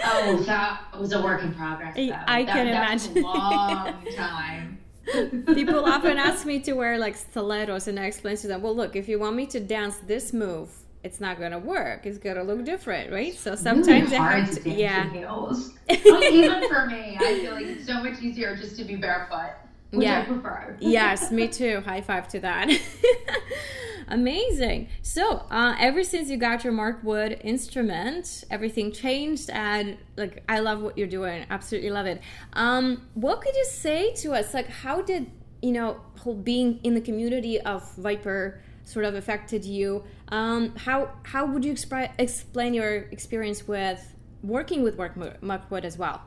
oh, 0.05 0.41
that 0.45 0.81
was 0.97 1.11
a 1.11 1.21
work 1.21 1.43
in 1.43 1.53
progress. 1.53 1.97
Though. 1.97 2.15
I 2.27 2.43
that, 2.43 2.53
can 2.53 2.67
imagine. 2.67 3.17
a 3.17 3.21
long 3.21 4.05
time. 4.15 4.79
People 5.53 5.83
often 5.85 6.17
ask 6.17 6.45
me 6.45 6.61
to 6.61 6.73
wear 6.73 6.97
like 6.97 7.17
stilettos, 7.17 7.89
and 7.89 7.99
I 7.99 8.05
explain 8.05 8.37
to 8.37 8.47
them, 8.47 8.61
well, 8.61 8.73
look, 8.73 8.95
if 8.95 9.09
you 9.09 9.19
want 9.19 9.35
me 9.35 9.45
to 9.47 9.59
dance 9.59 9.97
this 10.07 10.31
move, 10.31 10.69
it's 11.03 11.19
not 11.19 11.41
gonna 11.41 11.59
work. 11.59 12.05
It's 12.05 12.17
gonna 12.17 12.43
look 12.43 12.63
different, 12.63 13.11
right? 13.11 13.33
So 13.33 13.55
sometimes 13.55 14.05
really 14.05 14.15
hard 14.15 14.43
have 14.45 14.63
to, 14.63 14.69
yeah. 14.69 15.11
Heels. 15.11 15.71
even 15.89 16.69
for 16.69 16.85
me, 16.85 17.17
I 17.19 17.39
feel 17.41 17.53
like 17.53 17.65
it's 17.65 17.85
so 17.85 18.01
much 18.01 18.21
easier 18.21 18.55
just 18.55 18.77
to 18.77 18.85
be 18.85 18.95
barefoot, 18.95 19.51
which 19.91 20.05
yeah. 20.05 20.21
I 20.21 20.23
prefer. 20.23 20.77
yes, 20.79 21.31
me 21.31 21.49
too. 21.49 21.81
High 21.81 21.99
five 21.99 22.29
to 22.29 22.39
that. 22.39 22.69
Amazing. 24.07 24.89
So, 25.01 25.45
uh, 25.49 25.75
ever 25.79 26.03
since 26.03 26.29
you 26.29 26.37
got 26.37 26.63
your 26.63 26.73
Mark 26.73 27.03
Wood 27.03 27.39
instrument, 27.43 28.43
everything 28.49 28.91
changed, 28.91 29.49
and 29.49 29.97
like 30.17 30.43
I 30.47 30.59
love 30.59 30.81
what 30.81 30.97
you're 30.97 31.07
doing. 31.07 31.45
Absolutely 31.49 31.89
love 31.89 32.05
it. 32.05 32.21
Um, 32.53 33.07
what 33.13 33.41
could 33.41 33.55
you 33.55 33.65
say 33.65 34.13
to 34.15 34.33
us? 34.33 34.53
Like, 34.53 34.69
how 34.69 35.01
did 35.01 35.31
you 35.61 35.71
know 35.71 36.01
being 36.43 36.79
in 36.83 36.93
the 36.93 37.01
community 37.01 37.59
of 37.61 37.95
Viper 37.95 38.61
sort 38.85 39.05
of 39.05 39.15
affected 39.15 39.63
you? 39.65 40.03
Um, 40.29 40.75
how 40.75 41.11
how 41.23 41.45
would 41.45 41.63
you 41.63 41.71
explain 41.71 42.73
your 42.73 42.95
experience 43.11 43.67
with 43.67 44.15
working 44.43 44.83
with 44.83 44.97
Mark 44.97 45.71
Wood 45.71 45.85
as 45.85 45.97
well? 45.97 46.21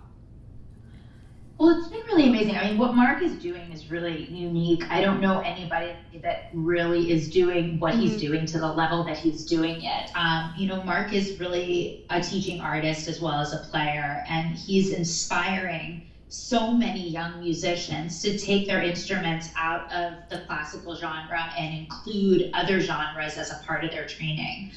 Well, 1.58 1.78
it's 1.78 1.88
been 1.88 2.02
really 2.06 2.28
amazing. 2.28 2.54
I 2.54 2.68
mean, 2.68 2.78
what 2.78 2.94
Mark 2.94 3.22
is 3.22 3.32
doing 3.36 3.72
is 3.72 3.90
really 3.90 4.24
unique. 4.24 4.84
I 4.90 5.00
don't 5.00 5.22
know 5.22 5.40
anybody 5.40 5.94
that 6.22 6.50
really 6.52 7.10
is 7.10 7.30
doing 7.30 7.80
what 7.80 7.94
mm-hmm. 7.94 8.02
he's 8.02 8.20
doing 8.20 8.44
to 8.46 8.58
the 8.58 8.70
level 8.70 9.04
that 9.04 9.16
he's 9.16 9.44
doing 9.46 9.82
it. 9.82 10.10
Um, 10.14 10.52
you 10.58 10.68
know, 10.68 10.82
Mark 10.82 11.14
is 11.14 11.40
really 11.40 12.04
a 12.10 12.20
teaching 12.20 12.60
artist 12.60 13.08
as 13.08 13.22
well 13.22 13.40
as 13.40 13.54
a 13.54 13.58
player, 13.70 14.22
and 14.28 14.54
he's 14.54 14.92
inspiring 14.92 16.02
so 16.28 16.72
many 16.72 17.08
young 17.08 17.40
musicians 17.40 18.20
to 18.20 18.38
take 18.38 18.66
their 18.66 18.82
instruments 18.82 19.48
out 19.56 19.90
of 19.90 20.14
the 20.28 20.44
classical 20.46 20.94
genre 20.94 21.54
and 21.56 21.78
include 21.78 22.50
other 22.52 22.80
genres 22.80 23.38
as 23.38 23.50
a 23.50 23.62
part 23.64 23.82
of 23.82 23.92
their 23.92 24.06
training. 24.06 24.72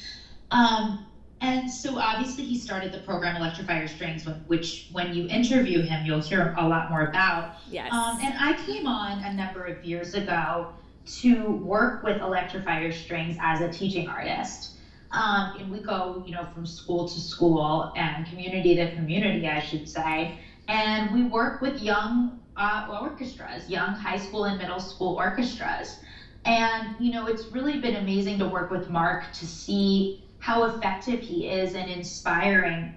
Um, 0.50 1.04
and 1.40 1.70
so 1.70 1.98
obviously 1.98 2.44
he 2.44 2.58
started 2.58 2.92
the 2.92 2.98
program 2.98 3.36
Electrify 3.36 3.78
Your 3.78 3.88
Strings, 3.88 4.26
which 4.46 4.88
when 4.92 5.14
you 5.14 5.26
interview 5.26 5.80
him, 5.80 6.04
you'll 6.04 6.20
hear 6.20 6.54
a 6.58 6.66
lot 6.66 6.90
more 6.90 7.06
about. 7.06 7.54
Yes. 7.70 7.90
Um, 7.92 8.18
and 8.22 8.34
I 8.38 8.60
came 8.66 8.86
on 8.86 9.24
a 9.24 9.32
number 9.32 9.64
of 9.64 9.82
years 9.82 10.14
ago 10.14 10.68
to 11.06 11.50
work 11.50 12.02
with 12.02 12.20
Electrify 12.20 12.82
Your 12.82 12.92
Strings 12.92 13.38
as 13.40 13.62
a 13.62 13.72
teaching 13.72 14.06
artist. 14.06 14.72
Um, 15.12 15.56
and 15.58 15.70
we 15.70 15.80
go, 15.80 16.22
you 16.26 16.32
know, 16.32 16.46
from 16.54 16.66
school 16.66 17.08
to 17.08 17.18
school 17.18 17.92
and 17.96 18.26
community 18.26 18.76
to 18.76 18.94
community, 18.94 19.48
I 19.48 19.60
should 19.60 19.88
say. 19.88 20.38
And 20.68 21.10
we 21.12 21.24
work 21.24 21.62
with 21.62 21.82
young 21.82 22.38
uh, 22.56 22.98
orchestras, 23.00 23.68
young 23.68 23.94
high 23.94 24.18
school 24.18 24.44
and 24.44 24.58
middle 24.58 24.78
school 24.78 25.16
orchestras. 25.16 26.00
And, 26.44 26.94
you 27.00 27.12
know, 27.12 27.26
it's 27.26 27.46
really 27.46 27.80
been 27.80 27.96
amazing 27.96 28.38
to 28.38 28.46
work 28.46 28.70
with 28.70 28.88
Mark 28.90 29.32
to 29.32 29.46
see 29.46 30.22
how 30.40 30.64
effective 30.64 31.20
he 31.20 31.46
is 31.46 31.74
in 31.74 31.88
inspiring 31.88 32.94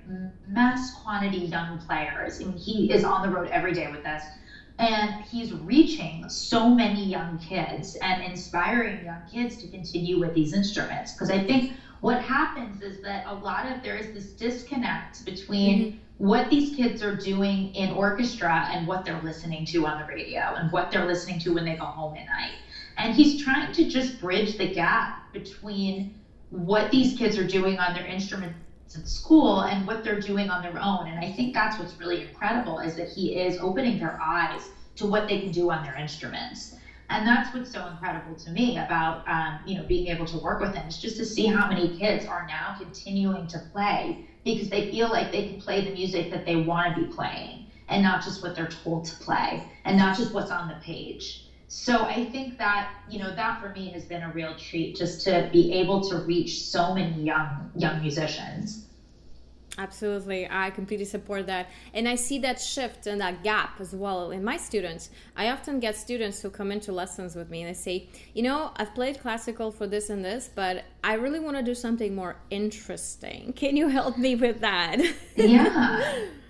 mass 0.48 0.92
quantity 0.92 1.40
young 1.40 1.78
players. 1.80 2.42
I 2.42 2.46
mean, 2.46 2.58
he 2.58 2.92
is 2.92 3.04
on 3.04 3.22
the 3.22 3.30
road 3.30 3.50
every 3.52 3.74
day 3.74 3.92
with 3.92 4.06
us. 4.06 4.24
And 4.80 5.24
he's 5.26 5.54
reaching 5.54 6.28
so 6.30 6.70
many 6.70 7.06
young 7.06 7.38
kids 7.38 7.96
and 8.02 8.24
inspiring 8.24 9.06
young 9.06 9.22
kids 9.32 9.58
to 9.58 9.68
continue 9.68 10.20
with 10.20 10.34
these 10.34 10.54
instruments. 10.54 11.12
Because 11.12 11.30
I 11.30 11.44
think 11.46 11.74
what 12.00 12.22
happens 12.22 12.82
is 12.82 13.02
that 13.02 13.24
a 13.28 13.36
lot 13.36 13.66
of 13.72 13.84
there 13.84 13.98
is 13.98 14.14
this 14.14 14.32
disconnect 14.32 15.24
between 15.26 15.80
mm-hmm. 15.80 15.98
what 16.18 16.50
these 16.50 16.76
kids 16.76 17.04
are 17.04 17.16
doing 17.16 17.76
in 17.76 17.92
orchestra 17.92 18.68
and 18.72 18.88
what 18.88 19.06
they're 19.06 19.22
listening 19.22 19.66
to 19.66 19.86
on 19.86 20.00
the 20.00 20.06
radio 20.06 20.56
and 20.56 20.72
what 20.72 20.90
they're 20.90 21.06
listening 21.06 21.40
to 21.40 21.54
when 21.54 21.66
they 21.66 21.76
go 21.76 21.86
home 21.86 22.16
at 22.16 22.26
night. 22.26 22.56
And 22.98 23.14
he's 23.14 23.44
trying 23.44 23.74
to 23.74 23.86
just 23.86 24.20
bridge 24.20 24.58
the 24.58 24.68
gap 24.68 25.34
between 25.34 26.16
what 26.54 26.92
these 26.92 27.14
kids 27.14 27.36
are 27.38 27.44
doing 27.44 27.80
on 27.80 27.94
their 27.94 28.06
instruments 28.06 28.54
at 28.96 29.08
school 29.08 29.62
and 29.62 29.86
what 29.86 30.04
they're 30.04 30.16
doing 30.16 30.50
on 30.50 30.62
their 30.62 30.80
own. 30.80 31.08
And 31.08 31.18
I 31.18 31.28
think 31.28 31.52
that's 31.54 31.80
what's 31.80 31.98
really 31.98 32.22
incredible 32.22 32.78
is 32.80 32.96
that 32.96 33.08
he 33.08 33.34
is 33.34 33.58
opening 33.60 33.98
their 33.98 34.16
eyes 34.22 34.70
to 34.98 35.06
what 35.06 35.26
they 35.26 35.36
can 35.36 35.50
do 35.50 35.70
on 35.72 35.82
their 35.82 35.96
instruments. 35.96 36.72
And 37.10 37.26
that's 37.26 37.52
what's 37.52 37.72
so 37.72 37.86
incredible 37.86 38.36
to 38.36 38.52
me 38.52 38.78
about 38.78 39.20
um, 39.28 39.60
you 39.66 39.76
know 39.76 39.84
being 39.84 40.08
able 40.08 40.26
to 40.26 40.38
work 40.38 40.60
with 40.60 40.74
him 40.74 40.88
is 40.88 40.98
just 40.98 41.18
to 41.18 41.26
see 41.26 41.46
how 41.46 41.66
many 41.66 41.88
kids 41.88 42.24
are 42.26 42.44
now 42.44 42.72
continuing 42.72 43.48
to 43.48 43.60
play 43.60 44.16
because 44.44 44.70
they 44.70 44.82
feel 44.82 45.10
like 45.10 45.32
they 45.32 45.42
can 45.42 45.58
play 45.58 45.82
the 45.82 45.92
music 45.92 46.30
that 46.30 46.46
they 46.46 46.56
want 46.56 46.88
to 46.88 46.94
be 46.94 47.06
playing 47.06 47.62
and 47.90 48.02
not 48.02 48.22
just 48.22 48.42
what 48.42 48.54
they're 48.54 48.68
told 48.68 49.04
to 49.06 49.16
play 49.16 49.62
and 49.86 49.98
not 49.98 50.14
just 50.16 50.34
what's 50.34 50.52
on 50.52 50.68
the 50.68 50.76
page. 50.76 51.40
So 51.76 52.04
I 52.04 52.26
think 52.26 52.60
that 52.60 52.94
you 53.10 53.18
know 53.18 53.34
that 53.36 53.60
for 53.60 53.70
me 53.70 53.90
has 53.94 54.06
been 54.06 54.22
a 54.22 54.32
real 54.32 54.56
treat 54.56 54.96
just 54.96 55.24
to 55.26 55.50
be 55.52 55.74
able 55.74 56.08
to 56.08 56.18
reach 56.18 56.62
so 56.62 56.94
many 56.94 57.24
young 57.24 57.72
young 57.76 58.00
musicians. 58.00 58.86
Absolutely. 59.80 60.48
I 60.48 60.70
completely 60.70 61.06
support 61.06 61.48
that. 61.48 61.72
And 61.96 62.08
I 62.08 62.14
see 62.14 62.38
that 62.40 62.62
shift 62.62 63.08
and 63.08 63.20
that 63.22 63.44
gap 63.44 63.82
as 63.82 63.96
well 63.96 64.30
in 64.30 64.44
my 64.44 64.56
students. 64.56 65.10
I 65.36 65.50
often 65.50 65.80
get 65.80 65.98
students 65.98 66.44
who 66.44 66.52
come 66.52 66.72
into 66.72 66.92
lessons 66.92 67.36
with 67.36 67.50
me 67.50 67.64
and 67.64 67.70
they 67.72 67.80
say, 67.80 68.08
you 68.36 68.44
know, 68.44 68.72
I've 68.76 68.94
played 68.94 69.20
classical 69.20 69.72
for 69.72 69.88
this 69.88 70.12
and 70.12 70.24
this, 70.24 70.52
but 70.54 70.86
I 71.04 71.16
really 71.16 71.40
want 71.40 71.58
to 71.58 71.64
do 71.64 71.74
something 71.74 72.14
more 72.14 72.36
interesting. 72.52 73.52
Can 73.54 73.76
you 73.76 73.88
help 73.88 74.20
me 74.20 74.36
with 74.36 74.60
that? 74.60 75.02
Yeah. 75.36 76.28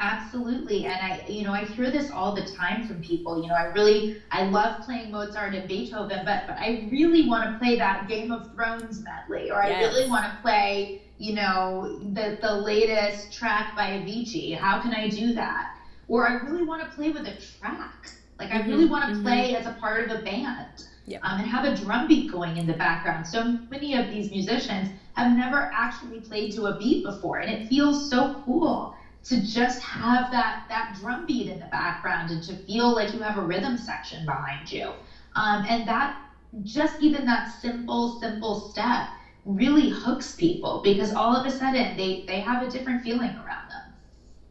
Absolutely. 0.00 0.86
And 0.86 0.94
I, 0.94 1.22
you 1.28 1.44
know, 1.44 1.52
I 1.52 1.64
hear 1.64 1.90
this 1.90 2.10
all 2.10 2.34
the 2.34 2.42
time 2.42 2.88
from 2.88 3.02
people. 3.02 3.42
You 3.42 3.48
know, 3.48 3.54
I 3.54 3.64
really, 3.64 4.22
I 4.30 4.44
love 4.44 4.80
playing 4.82 5.10
Mozart 5.10 5.54
and 5.54 5.68
Beethoven, 5.68 6.22
but, 6.24 6.46
but 6.46 6.56
I 6.58 6.88
really 6.90 7.28
want 7.28 7.52
to 7.52 7.58
play 7.58 7.76
that 7.76 8.08
Game 8.08 8.32
of 8.32 8.50
Thrones 8.54 9.04
medley, 9.04 9.50
or 9.50 9.62
yes. 9.62 9.76
I 9.76 9.88
really 9.88 10.08
want 10.08 10.24
to 10.24 10.38
play, 10.40 11.02
you 11.18 11.34
know, 11.34 12.00
the, 12.14 12.38
the 12.40 12.50
latest 12.50 13.30
track 13.30 13.76
by 13.76 13.90
Avicii. 13.90 14.56
How 14.56 14.80
can 14.80 14.94
I 14.94 15.08
do 15.08 15.34
that? 15.34 15.76
Or 16.08 16.26
I 16.26 16.42
really 16.44 16.64
want 16.64 16.82
to 16.82 16.88
play 16.96 17.10
with 17.10 17.26
a 17.26 17.36
track. 17.58 18.10
Like, 18.38 18.48
mm-hmm. 18.48 18.62
I 18.62 18.66
really 18.66 18.86
want 18.86 19.04
to 19.04 19.12
mm-hmm. 19.12 19.22
play 19.22 19.54
as 19.54 19.66
a 19.66 19.72
part 19.72 20.10
of 20.10 20.18
a 20.18 20.22
band. 20.22 20.86
Yep. 21.04 21.20
Um, 21.24 21.40
and 21.40 21.48
have 21.48 21.64
a 21.64 21.76
drum 21.76 22.08
beat 22.08 22.30
going 22.30 22.56
in 22.56 22.66
the 22.66 22.72
background. 22.72 23.26
So 23.26 23.58
many 23.68 23.96
of 23.96 24.08
these 24.10 24.30
musicians 24.30 24.90
have 25.14 25.36
never 25.36 25.70
actually 25.74 26.20
played 26.20 26.52
to 26.54 26.66
a 26.66 26.78
beat 26.78 27.04
before, 27.04 27.38
and 27.38 27.50
it 27.50 27.68
feels 27.68 28.08
so 28.08 28.40
cool 28.46 28.94
to 29.24 29.40
just 29.42 29.80
have 29.82 30.30
that 30.30 30.64
that 30.68 30.96
drum 31.00 31.26
beat 31.26 31.48
in 31.48 31.60
the 31.60 31.66
background 31.66 32.30
and 32.30 32.42
to 32.42 32.54
feel 32.56 32.94
like 32.94 33.12
you 33.12 33.20
have 33.20 33.38
a 33.38 33.42
rhythm 33.42 33.76
section 33.76 34.24
behind 34.24 34.70
you 34.70 34.92
um, 35.36 35.64
and 35.68 35.86
that 35.86 36.20
just 36.62 37.00
even 37.02 37.24
that 37.24 37.46
simple 37.60 38.18
simple 38.20 38.60
step 38.70 39.08
really 39.44 39.90
hooks 39.90 40.34
people 40.36 40.80
because 40.82 41.12
all 41.12 41.34
of 41.34 41.46
a 41.46 41.50
sudden 41.50 41.96
they 41.96 42.24
they 42.26 42.40
have 42.40 42.66
a 42.66 42.70
different 42.70 43.02
feeling 43.02 43.30
around 43.30 43.68
them 43.68 43.82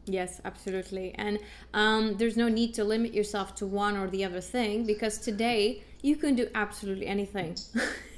Yes, 0.06 0.40
absolutely. 0.44 1.14
And 1.14 1.38
um, 1.72 2.16
there's 2.16 2.36
no 2.36 2.48
need 2.48 2.74
to 2.74 2.84
limit 2.84 3.14
yourself 3.14 3.54
to 3.56 3.66
one 3.66 3.96
or 3.96 4.08
the 4.08 4.24
other 4.24 4.40
thing 4.40 4.84
because 4.84 5.18
today 5.18 5.82
you 6.02 6.16
can 6.16 6.34
do 6.34 6.48
absolutely 6.54 7.06
anything. 7.06 7.56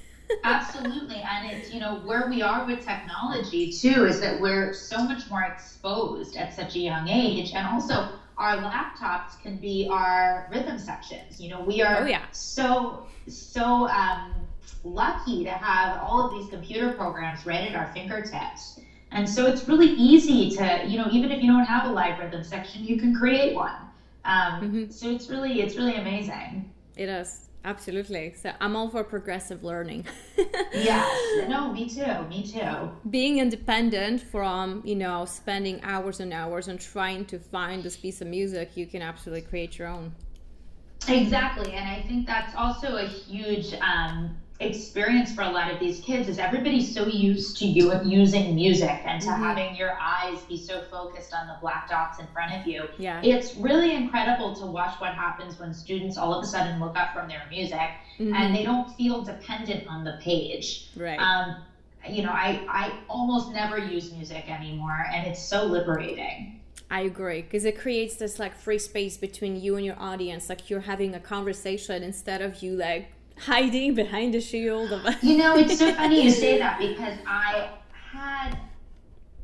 Absolutely. 0.45 1.17
And 1.17 1.51
it's, 1.51 1.73
you 1.73 1.81
know, 1.81 1.97
where 2.05 2.29
we 2.29 2.43
are 2.43 2.67
with 2.67 2.85
technology 2.85 3.73
too 3.73 4.07
is 4.07 4.21
that 4.21 4.41
we're 4.41 4.73
so 4.73 5.03
much 5.05 5.29
more 5.31 5.43
exposed 5.43 6.37
at 6.37 6.55
such 6.55 6.77
a 6.77 6.79
young 6.79 7.09
age. 7.09 7.53
And 7.55 7.67
also, 7.67 8.09
our 8.39 8.57
laptops 8.57 9.41
can 9.43 9.57
be 9.57 9.89
our 9.91 10.49
rhythm 10.51 10.79
sections. 10.79 11.41
You 11.41 11.51
know, 11.51 11.61
we 11.61 11.83
are 11.83 12.03
oh, 12.03 12.07
yeah. 12.07 12.25
so, 12.33 13.07
so 13.29 13.89
um, 13.89 14.35
lucky 14.85 15.45
to 15.45 15.51
have 15.51 16.03
all 16.03 16.27
of 16.27 16.33
these 16.33 16.51
computer 16.51 16.93
programs 16.93 17.47
right 17.47 17.71
at 17.71 17.77
our 17.77 17.93
fingertips. 17.93 18.81
And 19.13 19.29
so 19.29 19.47
it's 19.47 19.69
really 19.69 19.91
easy 19.91 20.51
to, 20.57 20.85
you 20.87 20.99
know, 20.99 21.09
even 21.13 21.31
if 21.31 21.43
you 21.43 21.53
don't 21.53 21.67
have 21.67 21.89
a 21.89 21.93
live 21.93 22.19
rhythm 22.19 22.43
section, 22.43 22.83
you 22.83 22.99
can 22.99 23.15
create 23.15 23.55
one. 23.55 23.77
Um, 24.25 24.61
mm-hmm. 24.61 24.91
So 24.91 25.11
it's 25.11 25.29
really, 25.29 25.61
it's 25.61 25.77
really 25.77 25.97
amazing. 25.97 26.73
It 26.97 27.09
is. 27.09 27.49
Absolutely. 27.65 28.35
So 28.35 28.53
I'm 28.61 28.75
all 28.75 28.91
for 28.91 29.05
progressive 29.05 29.63
learning. 29.63 30.05
yes. 30.73 31.49
No, 31.49 31.73
me 31.73 31.89
too. 31.89 32.23
Me 32.29 32.45
too. 32.45 32.91
Being 33.09 33.39
independent 33.39 34.21
from, 34.21 34.83
you 34.85 34.97
know, 34.97 35.25
spending 35.27 35.81
hours 35.85 36.19
and 36.19 36.33
hours 36.33 36.67
and 36.67 36.81
trying 36.81 37.25
to 37.27 37.39
find 37.39 37.83
this 37.85 37.97
piece 37.97 38.21
of 38.21 38.27
music, 38.27 38.77
you 38.77 38.87
can 38.87 39.01
absolutely 39.01 39.43
create 39.43 39.79
your 39.79 39.89
own. 39.89 40.13
Exactly. 41.09 41.73
And 41.73 41.89
I 41.89 42.03
think 42.07 42.27
that's 42.27 42.55
also 42.57 42.97
a 42.97 43.07
huge 43.07 43.75
um, 43.75 44.37
experience 44.65 45.33
for 45.33 45.43
a 45.43 45.49
lot 45.49 45.71
of 45.71 45.79
these 45.79 46.01
kids 46.01 46.29
is 46.29 46.39
everybody's 46.39 46.93
so 46.93 47.07
used 47.07 47.57
to 47.59 47.67
you 47.67 47.93
using 48.05 48.55
music 48.55 49.01
and 49.05 49.21
to 49.23 49.29
mm-hmm. 49.29 49.43
having 49.43 49.77
your 49.77 49.97
eyes 50.01 50.41
be 50.43 50.57
so 50.57 50.83
focused 50.91 51.35
on 51.35 51.47
the 51.47 51.57
black 51.61 51.89
dots 51.89 52.19
in 52.19 52.27
front 52.29 52.55
of 52.55 52.67
you. 52.67 52.85
Yeah. 52.99 53.21
It's 53.23 53.57
really 53.57 53.95
incredible 53.95 54.55
to 54.57 54.67
watch 54.67 55.01
what 55.01 55.15
happens 55.15 55.59
when 55.59 55.75
students 55.75 56.17
all 56.17 56.35
of 56.35 56.45
a 56.45 56.47
sudden 56.47 56.81
look 56.81 56.97
up 56.97 57.15
from 57.15 57.29
their 57.29 57.43
music 57.51 57.79
mm-hmm. 58.19 58.35
and 58.35 58.55
they 58.55 58.63
don't 58.63 58.95
feel 58.97 59.23
dependent 59.23 59.87
on 59.89 60.05
the 60.05 60.19
page. 60.21 60.91
Right. 60.97 61.19
Um, 61.19 61.57
you 62.09 62.23
know, 62.23 62.33
I, 62.33 62.65
I 62.69 62.93
almost 63.09 63.53
never 63.53 63.79
use 63.79 64.13
music 64.13 64.51
anymore 64.51 65.07
and 65.13 65.27
it's 65.27 65.43
so 65.43 65.65
liberating. 65.65 66.61
I 66.91 67.03
agree 67.03 67.41
because 67.41 67.65
it 67.65 67.79
creates 67.79 68.17
this 68.17 68.39
like 68.39 68.55
free 68.55 68.79
space 68.79 69.17
between 69.17 69.57
you 69.57 69.77
and 69.77 69.87
your 69.87 69.99
audience. 69.99 70.51
Like 70.51 70.69
you're 70.69 70.81
having 70.81 71.15
a 71.15 71.21
conversation 71.21 72.03
instead 72.03 72.43
of 72.43 72.63
you 72.63 72.73
like 72.77 73.11
hiding 73.39 73.95
behind 73.95 74.35
the 74.35 74.41
shield 74.41 74.93
of. 74.93 75.07
you 75.23 75.37
know, 75.37 75.57
it's 75.57 75.79
so 75.79 75.93
funny 75.95 76.23
you 76.23 76.31
say 76.31 76.59
that 76.59 76.79
because 76.79 77.19
I 77.27 77.71
had, 77.93 78.59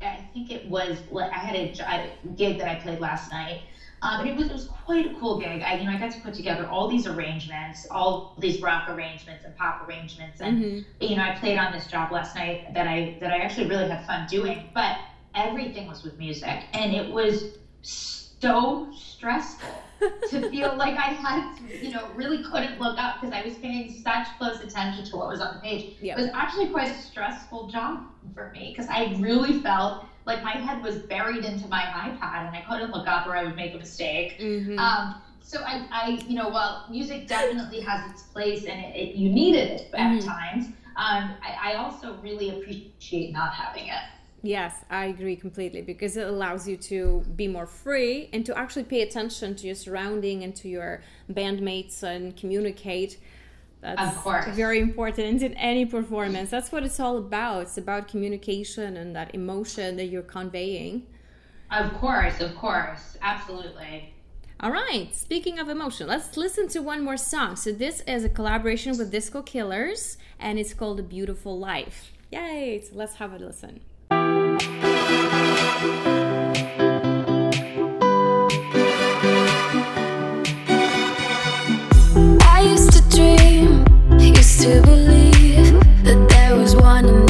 I 0.01 0.27
think 0.33 0.51
it 0.51 0.67
was, 0.67 0.97
I 1.15 1.37
had 1.37 1.55
a, 1.55 2.11
gig 2.35 2.57
that 2.59 2.67
I 2.67 2.75
played 2.75 2.99
last 2.99 3.31
night. 3.31 3.61
Um, 4.01 4.21
and 4.21 4.29
it 4.29 4.35
was, 4.37 4.47
it 4.47 4.53
was 4.53 4.67
quite 4.67 5.07
a 5.07 5.19
cool 5.19 5.39
gig. 5.39 5.61
I, 5.61 5.75
you 5.75 5.83
know, 5.83 5.91
I 5.91 5.97
got 5.97 6.11
to 6.11 6.21
put 6.21 6.33
together 6.33 6.65
all 6.67 6.87
these 6.87 7.05
arrangements, 7.05 7.85
all 7.91 8.35
these 8.39 8.61
rock 8.61 8.89
arrangements 8.89 9.43
and 9.43 9.55
pop 9.57 9.85
arrangements, 9.87 10.39
and 10.39 10.63
mm-hmm. 10.63 11.03
you 11.03 11.17
know, 11.17 11.23
I 11.23 11.35
played 11.35 11.57
on 11.57 11.73
this 11.73 11.87
job 11.87 12.09
last 12.13 12.33
night 12.33 12.73
that 12.73 12.87
I 12.87 13.17
that 13.19 13.33
I 13.33 13.39
actually 13.39 13.67
really 13.67 13.89
had 13.89 14.07
fun 14.07 14.25
doing. 14.27 14.69
But 14.73 14.99
everything 15.35 15.89
was 15.89 16.03
with 16.03 16.17
music, 16.17 16.63
and 16.71 16.93
it 16.93 17.11
was 17.11 17.57
so 17.81 18.87
stressful 18.95 19.83
to 20.29 20.49
feel 20.49 20.75
like 20.75 20.95
I 20.97 21.13
had, 21.13 21.57
to, 21.57 21.85
you 21.85 21.91
know, 21.91 22.07
really 22.15 22.43
couldn't 22.43 22.79
look 22.79 22.97
up 22.97 23.19
because 23.19 23.33
I 23.33 23.45
was 23.45 23.55
paying 23.57 23.91
such 24.01 24.27
close 24.37 24.61
attention 24.61 25.05
to 25.05 25.17
what 25.17 25.27
was 25.27 25.41
on 25.41 25.55
the 25.55 25.61
page. 25.61 25.95
Yep. 26.01 26.17
It 26.17 26.21
was 26.21 26.31
actually 26.33 26.67
quite 26.67 26.89
a 26.89 26.95
stressful 27.01 27.67
job 27.67 28.03
for 28.33 28.51
me 28.51 28.73
because 28.75 28.89
I 28.89 29.15
really 29.19 29.59
felt 29.61 30.05
like 30.25 30.43
my 30.43 30.51
head 30.51 30.83
was 30.83 30.97
buried 30.99 31.43
into 31.43 31.67
my 31.67 31.81
iPad 31.81 32.47
and 32.47 32.55
I 32.55 32.63
couldn't 32.69 32.91
look 32.91 33.07
up 33.07 33.27
or 33.27 33.35
I 33.35 33.43
would 33.43 33.55
make 33.55 33.73
a 33.73 33.77
mistake. 33.77 34.39
Mm-hmm. 34.39 34.77
Um, 34.77 35.21
so 35.41 35.61
I, 35.65 35.87
I, 35.91 36.09
you 36.27 36.35
know, 36.35 36.49
while 36.49 36.85
music 36.89 37.27
definitely 37.27 37.81
has 37.81 38.11
its 38.11 38.23
place 38.23 38.65
and 38.65 38.79
it, 38.79 38.95
it 38.95 39.15
you 39.15 39.29
needed 39.29 39.71
it 39.71 39.89
at 39.93 39.99
mm-hmm. 39.99 40.27
times, 40.27 40.67
um, 40.95 41.35
I, 41.41 41.71
I 41.71 41.73
also 41.75 42.17
really 42.21 42.49
appreciate 42.49 43.31
not 43.31 43.53
having 43.53 43.87
it. 43.87 44.03
Yes, 44.41 44.85
I 44.89 45.05
agree 45.05 45.35
completely 45.35 45.81
because 45.81 46.15
it 46.15 46.27
allows 46.27 46.67
you 46.67 46.77
to 46.77 47.25
be 47.35 47.47
more 47.47 47.65
free 47.65 48.29
and 48.31 48.45
to 48.45 48.57
actually 48.57 48.85
pay 48.85 49.01
attention 49.01 49.55
to 49.57 49.67
your 49.67 49.75
surrounding 49.75 50.43
and 50.43 50.55
to 50.57 50.69
your 50.69 51.01
bandmates 51.31 52.03
and 52.03 52.35
communicate. 52.37 53.19
That's 53.81 54.01
of 54.01 54.21
course. 54.21 54.45
very 54.55 54.79
important 54.79 55.41
in 55.41 55.53
any 55.55 55.85
performance. 55.85 56.49
That's 56.49 56.71
what 56.71 56.83
it's 56.83 56.99
all 56.99 57.17
about. 57.17 57.63
It's 57.63 57.77
about 57.77 58.07
communication 58.07 58.97
and 58.97 59.15
that 59.15 59.33
emotion 59.35 59.97
that 59.97 60.05
you're 60.05 60.21
conveying. 60.21 61.05
Of 61.71 61.93
course, 61.95 62.39
of 62.41 62.55
course. 62.55 63.17
Absolutely. 63.21 64.13
All 64.61 64.71
right, 64.71 65.15
speaking 65.15 65.59
of 65.59 65.69
emotion, 65.69 66.07
let's 66.07 66.35
listen 66.35 66.67
to 66.69 66.81
one 66.81 67.01
more 67.01 67.15
song. 67.15 67.55
So, 67.55 67.71
this 67.71 68.01
is 68.01 68.25
a 68.25 68.29
collaboration 68.29 68.97
with 68.97 69.09
Disco 69.09 69.41
Killers 69.41 70.17
and 70.37 70.59
it's 70.59 70.73
called 70.73 70.99
A 70.99 71.03
Beautiful 71.03 71.57
Life. 71.57 72.11
Yay! 72.31 72.81
So 72.81 72.95
let's 72.95 73.15
have 73.15 73.33
a 73.33 73.37
listen. 73.37 73.79
I 74.11 74.15
used 82.67 82.91
to 82.93 83.01
dream, 83.15 83.85
used 84.19 84.61
to 84.61 84.81
believe 84.81 85.79
that 86.03 86.27
there 86.29 86.55
was 86.55 86.75
one 86.75 87.28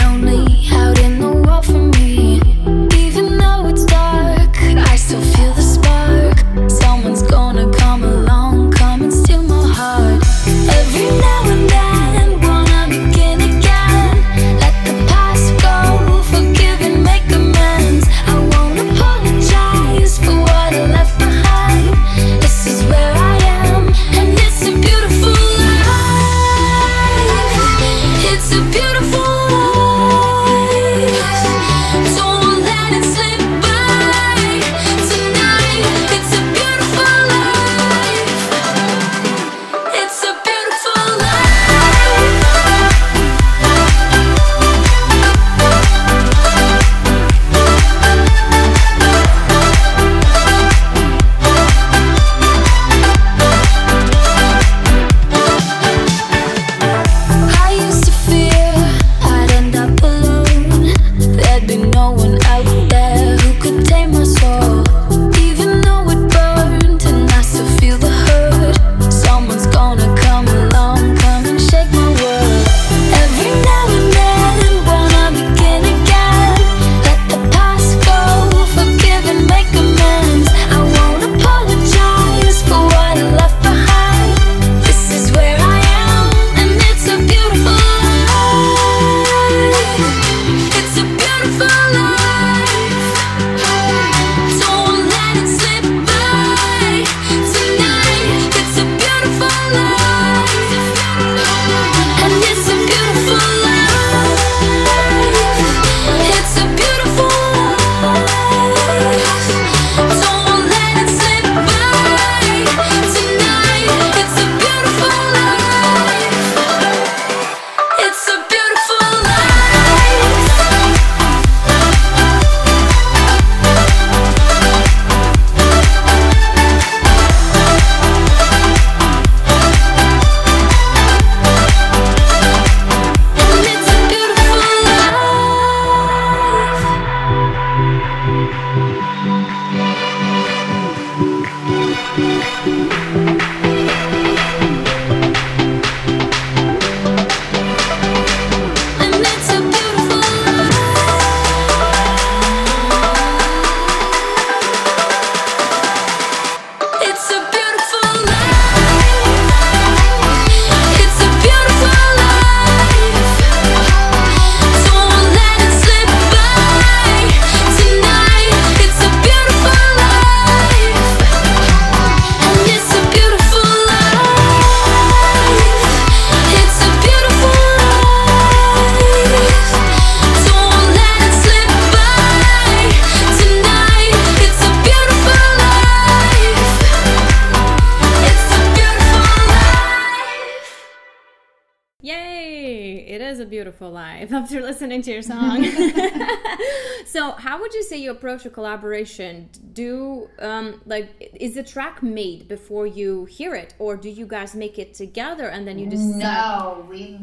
beautiful 193.49 193.89
life 193.89 194.31
after 194.39 194.61
listening 194.61 195.01
to 195.03 195.11
your 195.11 195.21
song. 195.21 195.63
so, 197.05 197.31
how 197.31 197.59
would 197.59 197.73
you 197.73 197.83
say 197.83 197.97
you 197.97 198.11
approach 198.11 198.45
a 198.45 198.49
collaboration? 198.49 199.49
Do 199.73 200.29
um, 200.39 200.81
like 200.85 201.31
is 201.39 201.55
the 201.55 201.63
track 201.63 202.03
made 202.03 202.47
before 202.47 202.87
you 202.87 203.25
hear 203.25 203.55
it, 203.55 203.73
or 203.79 203.95
do 203.95 204.09
you 204.09 204.25
guys 204.25 204.55
make 204.55 204.79
it 204.79 204.93
together 204.93 205.49
and 205.49 205.67
then 205.67 205.79
you 205.79 205.89
decide? 205.89 206.19
No, 206.19 206.85
we. 206.89 207.19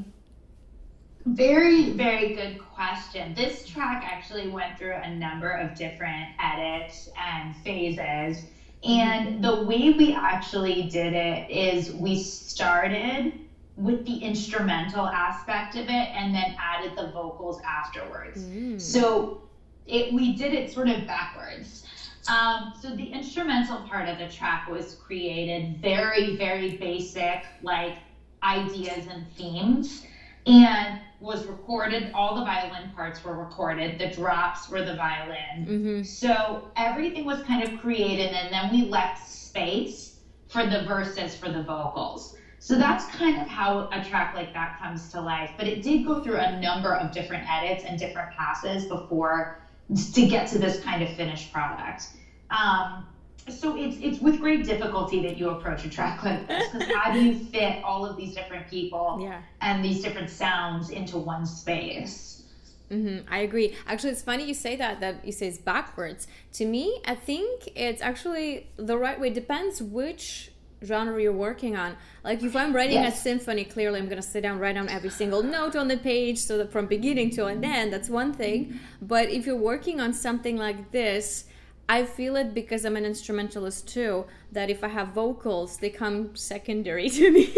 Very, 1.29 1.91
very 1.91 2.37
good 2.37 2.61
question. 2.61 3.35
This 3.35 3.67
track 3.67 4.05
actually 4.05 4.49
went 4.49 4.79
through 4.79 4.95
a 4.95 5.13
number 5.13 5.51
of 5.51 5.75
different 5.75 6.29
edits 6.41 7.11
and 7.19 7.57
phases. 7.65 8.45
And 8.85 9.43
the 9.43 9.65
way 9.65 9.91
we 9.91 10.15
actually 10.15 10.85
did 10.85 11.15
it 11.15 11.51
is 11.51 11.93
we 11.93 12.23
started 12.23 13.33
with 13.77 14.05
the 14.07 14.17
instrumental 14.17 15.07
aspect 15.07 15.75
of 15.77 15.85
it 15.85 15.91
and 15.91 16.35
then 16.35 16.57
added 16.59 16.97
the 16.97 17.11
vocals 17.13 17.61
afterwards. 17.67 18.43
Mm. 18.43 18.81
So 18.81 19.43
it 19.87 20.13
we 20.13 20.35
did 20.35 20.55
it 20.55 20.73
sort 20.73 20.89
of 20.89 21.07
backwards. 21.07 21.85
Um, 22.29 22.73
so 22.81 22.97
the 22.97 23.05
instrumental 23.05 23.79
part 23.83 24.09
of 24.09 24.19
the 24.19 24.29
track 24.29 24.69
was 24.69 24.95
created 24.95 25.81
very, 25.81 26.35
very 26.37 26.77
basic, 26.77 27.45
like 27.63 27.99
ideas 28.43 29.07
and 29.09 29.31
themes, 29.37 30.05
and 30.47 31.01
was 31.21 31.47
recorded. 31.47 32.11
All 32.15 32.35
the 32.35 32.45
violin 32.45 32.91
parts 32.97 33.23
were 33.25 33.35
recorded. 33.35 33.99
The 33.99 34.09
drops 34.09 34.69
were 34.69 34.85
the 34.85 34.97
violin. 34.97 35.67
Mm-hmm. 35.67 36.03
So 36.03 36.69
everything 36.77 37.25
was 37.25 37.43
kind 37.45 37.63
of 37.63 37.81
created, 37.81 38.33
and 38.33 38.53
then 38.53 38.73
we 38.73 38.89
left 38.89 39.29
space 39.29 40.17
for 40.49 40.67
the 40.67 40.83
verses 40.83 41.37
for 41.37 41.51
the 41.51 41.63
vocals. 41.63 42.36
So 42.67 42.75
that's 42.75 43.07
kind 43.15 43.41
of 43.41 43.47
how 43.47 43.89
a 43.93 44.03
track 44.03 44.35
like 44.35 44.53
that 44.53 44.81
comes 44.81 45.09
to 45.13 45.21
life. 45.21 45.53
But 45.57 45.69
it 45.69 45.85
did 45.85 46.05
go 46.05 46.21
through 46.21 46.39
a 46.39 46.61
number 46.61 46.97
of 46.97 47.13
different 47.13 47.49
edits 47.49 47.85
and 47.85 47.97
different 47.97 48.33
passes 48.33 48.87
before 48.87 49.61
to 50.15 50.27
get 50.27 50.49
to 50.49 50.59
this 50.59 50.83
kind 50.83 51.01
of 51.01 51.09
finished 51.11 51.53
product. 51.53 52.09
Um, 52.51 53.07
so 53.49 53.77
it's 53.77 53.99
it's 54.01 54.21
with 54.21 54.41
great 54.41 54.65
difficulty 54.65 55.23
that 55.23 55.39
you 55.39 55.51
approach 55.51 55.85
a 55.85 55.89
track 55.89 56.25
like 56.25 56.49
this 56.49 56.69
because 56.73 56.93
how 56.93 57.13
do 57.13 57.25
you 57.25 57.39
fit 57.39 57.85
all 57.85 58.05
of 58.05 58.17
these 58.17 58.35
different 58.35 58.69
people 58.69 59.21
yeah. 59.23 59.43
and 59.61 59.85
these 59.85 60.03
different 60.03 60.29
sounds 60.29 60.91
into 60.91 61.19
one 61.19 61.47
space? 61.47 62.43
Mm-hmm, 62.91 63.33
I 63.33 63.39
agree. 63.39 63.77
Actually, 63.87 64.11
it's 64.11 64.23
funny 64.23 64.45
you 64.45 64.55
say 64.55 64.75
that. 64.75 64.99
That 64.99 65.25
you 65.25 65.31
say 65.31 65.47
it's 65.47 65.59
backwards. 65.59 66.27
To 66.55 66.65
me, 66.65 67.01
I 67.05 67.15
think 67.15 67.69
it's 67.77 68.03
actually 68.03 68.67
the 68.77 68.99
right 68.99 69.21
way. 69.21 69.31
Depends 69.31 69.81
which 69.81 70.51
genre 70.85 71.21
you're 71.21 71.33
working 71.33 71.77
on. 71.77 71.97
Like 72.25 72.43
if 72.43 72.55
I'm 72.55 72.75
writing 72.75 73.03
yes. 73.03 73.19
a 73.19 73.21
symphony, 73.23 73.65
clearly 73.65 73.99
I'm 73.99 74.09
gonna 74.09 74.23
sit 74.23 74.43
down, 74.43 74.59
write 74.59 74.75
down 74.75 74.89
every 74.89 75.11
single 75.11 75.43
note 75.43 75.77
on 75.77 75.89
the 75.89 75.97
page, 75.97 76.39
so 76.39 76.59
that 76.59 76.73
from 76.73 76.87
beginning 76.87 77.31
to 77.31 77.47
an 77.47 77.65
end, 77.65 77.93
that's 77.93 78.09
one 78.09 78.33
thing. 78.33 78.79
But 79.01 79.31
if 79.31 79.47
you're 79.47 79.57
working 79.57 80.01
on 80.01 80.13
something 80.13 80.57
like 80.57 80.91
this, 80.91 81.45
I 81.89 82.05
feel 82.05 82.35
it 82.35 82.53
because 82.53 82.85
I'm 82.85 82.97
an 82.97 83.05
instrumentalist 83.05 83.87
too. 83.87 84.27
That 84.51 84.71
if 84.71 84.83
I 84.83 84.89
have 84.89 85.09
vocals, 85.09 85.79
they 85.79 85.91
come 85.91 86.35
secondary 86.35 87.09
to 87.19 87.31
me. 87.31 87.55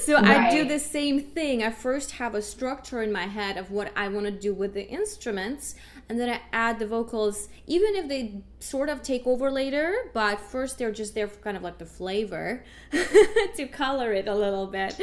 so 0.00 0.14
right. 0.14 0.24
I 0.24 0.50
do 0.50 0.64
the 0.64 0.80
same 0.80 1.20
thing. 1.20 1.62
I 1.62 1.70
first 1.70 2.12
have 2.12 2.34
a 2.34 2.42
structure 2.42 3.02
in 3.02 3.12
my 3.12 3.26
head 3.26 3.56
of 3.56 3.70
what 3.70 3.92
I 3.96 4.08
want 4.08 4.26
to 4.26 4.32
do 4.32 4.52
with 4.52 4.74
the 4.74 4.88
instruments, 4.88 5.76
and 6.10 6.18
then 6.18 6.28
I 6.28 6.40
add 6.52 6.80
the 6.80 6.88
vocals, 6.88 7.48
even 7.68 7.94
if 7.94 8.08
they 8.08 8.42
sort 8.58 8.88
of 8.88 9.00
take 9.00 9.28
over 9.28 9.48
later. 9.48 9.94
But 10.12 10.40
first, 10.40 10.76
they're 10.76 10.90
just 10.90 11.14
there 11.14 11.28
for 11.28 11.38
kind 11.38 11.56
of 11.56 11.62
like 11.62 11.78
the 11.78 11.86
flavor 11.86 12.64
to 13.56 13.66
color 13.68 14.12
it 14.12 14.26
a 14.26 14.34
little 14.34 14.66
bit. 14.66 15.00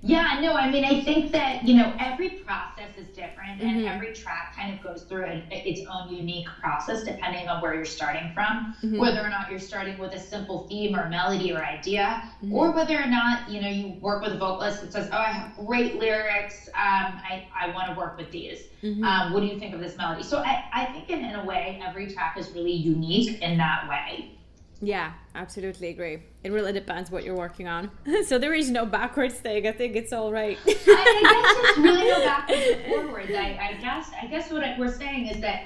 Yeah, 0.00 0.38
no, 0.40 0.54
I 0.54 0.70
mean, 0.70 0.84
I 0.84 1.02
think 1.02 1.32
that, 1.32 1.64
you 1.64 1.74
know, 1.74 1.92
every 1.98 2.30
process 2.30 2.96
is 2.96 3.08
different 3.08 3.60
and 3.60 3.78
mm-hmm. 3.78 3.88
every 3.88 4.12
track 4.14 4.54
kind 4.54 4.72
of 4.72 4.82
goes 4.82 5.02
through 5.02 5.24
a, 5.24 5.44
its 5.50 5.80
own 5.90 6.14
unique 6.14 6.46
process 6.60 7.02
depending 7.02 7.48
on 7.48 7.60
where 7.60 7.74
you're 7.74 7.84
starting 7.84 8.30
from, 8.32 8.76
mm-hmm. 8.82 8.98
whether 8.98 9.20
or 9.20 9.28
not 9.28 9.50
you're 9.50 9.58
starting 9.58 9.98
with 9.98 10.14
a 10.14 10.18
simple 10.18 10.68
theme 10.68 10.94
or 10.94 11.08
melody 11.08 11.52
or 11.52 11.64
idea, 11.64 12.22
mm-hmm. 12.36 12.54
or 12.54 12.70
whether 12.70 12.96
or 12.96 13.06
not, 13.06 13.50
you 13.50 13.60
know, 13.60 13.68
you 13.68 13.98
work 14.00 14.22
with 14.22 14.32
a 14.32 14.38
vocalist 14.38 14.82
that 14.82 14.92
says, 14.92 15.08
oh, 15.12 15.18
I 15.18 15.32
have 15.32 15.66
great 15.66 15.96
lyrics, 15.96 16.68
um, 16.68 16.74
I, 16.74 17.48
I 17.58 17.72
want 17.74 17.88
to 17.88 17.98
work 17.98 18.16
with 18.16 18.30
these. 18.30 18.66
Mm-hmm. 18.84 19.02
Um, 19.02 19.32
what 19.32 19.40
do 19.40 19.46
you 19.46 19.58
think 19.58 19.74
of 19.74 19.80
this 19.80 19.96
melody? 19.96 20.22
So 20.22 20.38
I, 20.38 20.64
I 20.72 20.84
think 20.86 21.10
in, 21.10 21.24
in 21.24 21.34
a 21.34 21.44
way, 21.44 21.82
every 21.84 22.12
track 22.12 22.38
is 22.38 22.50
really 22.52 22.72
unique 22.72 23.42
in 23.42 23.58
that 23.58 23.88
way. 23.88 24.37
Yeah, 24.80 25.12
absolutely 25.34 25.88
agree. 25.88 26.22
It 26.44 26.52
really 26.52 26.72
depends 26.72 27.10
what 27.10 27.24
you're 27.24 27.36
working 27.36 27.66
on. 27.66 27.90
so 28.26 28.38
there 28.38 28.54
is 28.54 28.70
no 28.70 28.86
backwards 28.86 29.34
thing. 29.34 29.66
I 29.66 29.72
think 29.72 29.96
it's 29.96 30.12
all 30.12 30.30
right. 30.32 30.56
I, 30.66 30.70
I 30.86 31.42
guess 31.42 31.74
there's 31.76 31.78
really 31.84 32.08
no 32.08 32.18
backwards 32.20 32.62
or 32.68 33.02
forwards. 33.02 33.30
I, 33.34 33.58
I 33.60 33.80
guess 33.80 34.10
I 34.22 34.26
guess 34.26 34.52
what 34.52 34.62
we're 34.78 34.92
saying 34.92 35.28
is 35.28 35.40
that 35.40 35.62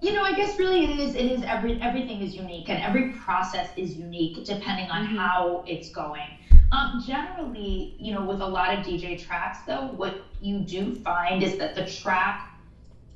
you 0.00 0.12
know, 0.12 0.22
I 0.22 0.32
guess 0.34 0.58
really 0.58 0.84
it 0.84 1.00
is 1.00 1.14
it 1.16 1.26
is 1.26 1.42
every 1.42 1.80
everything 1.82 2.20
is 2.20 2.34
unique 2.34 2.68
and 2.68 2.80
every 2.80 3.10
process 3.12 3.70
is 3.76 3.96
unique 3.96 4.44
depending 4.44 4.88
on 4.90 5.06
mm-hmm. 5.06 5.16
how 5.16 5.64
it's 5.66 5.90
going. 5.90 6.28
Um, 6.70 7.02
generally, 7.04 7.96
you 7.98 8.12
know, 8.12 8.24
with 8.24 8.40
a 8.40 8.46
lot 8.46 8.72
of 8.78 8.84
DJ 8.84 9.20
tracks 9.20 9.58
though, 9.66 9.88
what 9.96 10.22
you 10.40 10.60
do 10.60 10.94
find 10.94 11.42
is 11.42 11.56
that 11.58 11.74
the 11.74 11.86
track 11.86 12.47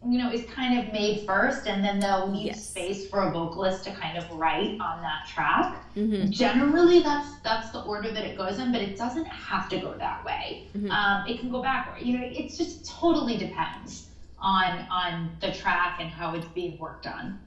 you 0.05 0.19
know, 0.19 0.33
is 0.33 0.45
kind 0.47 0.79
of 0.79 0.93
made 0.93 1.25
first, 1.27 1.67
and 1.67 1.85
then 1.85 2.01
they'll 2.01 2.29
leave 2.29 2.47
yes. 2.47 2.67
space 2.69 3.09
for 3.09 3.23
a 3.23 3.31
vocalist 3.31 3.85
to 3.85 3.93
kind 3.93 4.19
of 4.19 4.29
write 4.33 4.81
on 4.81 5.01
that 5.01 5.29
track. 5.33 5.77
Mm-hmm. 5.97 6.31
Generally, 6.31 7.01
that's 7.01 7.39
that's 7.41 7.71
the 7.71 7.83
order 7.83 8.11
that 8.11 8.25
it 8.25 8.37
goes 8.37 8.59
in, 8.59 8.73
but 8.73 8.81
it 8.81 8.97
doesn't 8.97 9.27
have 9.27 9.69
to 9.69 9.79
go 9.79 9.95
that 9.99 10.25
way. 10.25 10.67
Mm-hmm. 10.77 10.91
Um, 10.91 11.27
it 11.29 11.39
can 11.39 11.51
go 11.51 11.63
backward. 11.63 12.05
You 12.05 12.19
know, 12.19 12.25
it 12.25 12.49
just 12.49 12.89
totally 12.89 13.37
depends 13.37 14.09
on 14.39 14.87
on 14.91 15.31
the 15.41 15.53
track 15.53 15.99
and 16.01 16.11
how 16.11 16.35
it's 16.35 16.47
being 16.47 16.79
worked 16.79 17.07
on. 17.07 17.39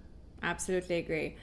Absolutely 0.41 0.97
agree. 0.97 1.35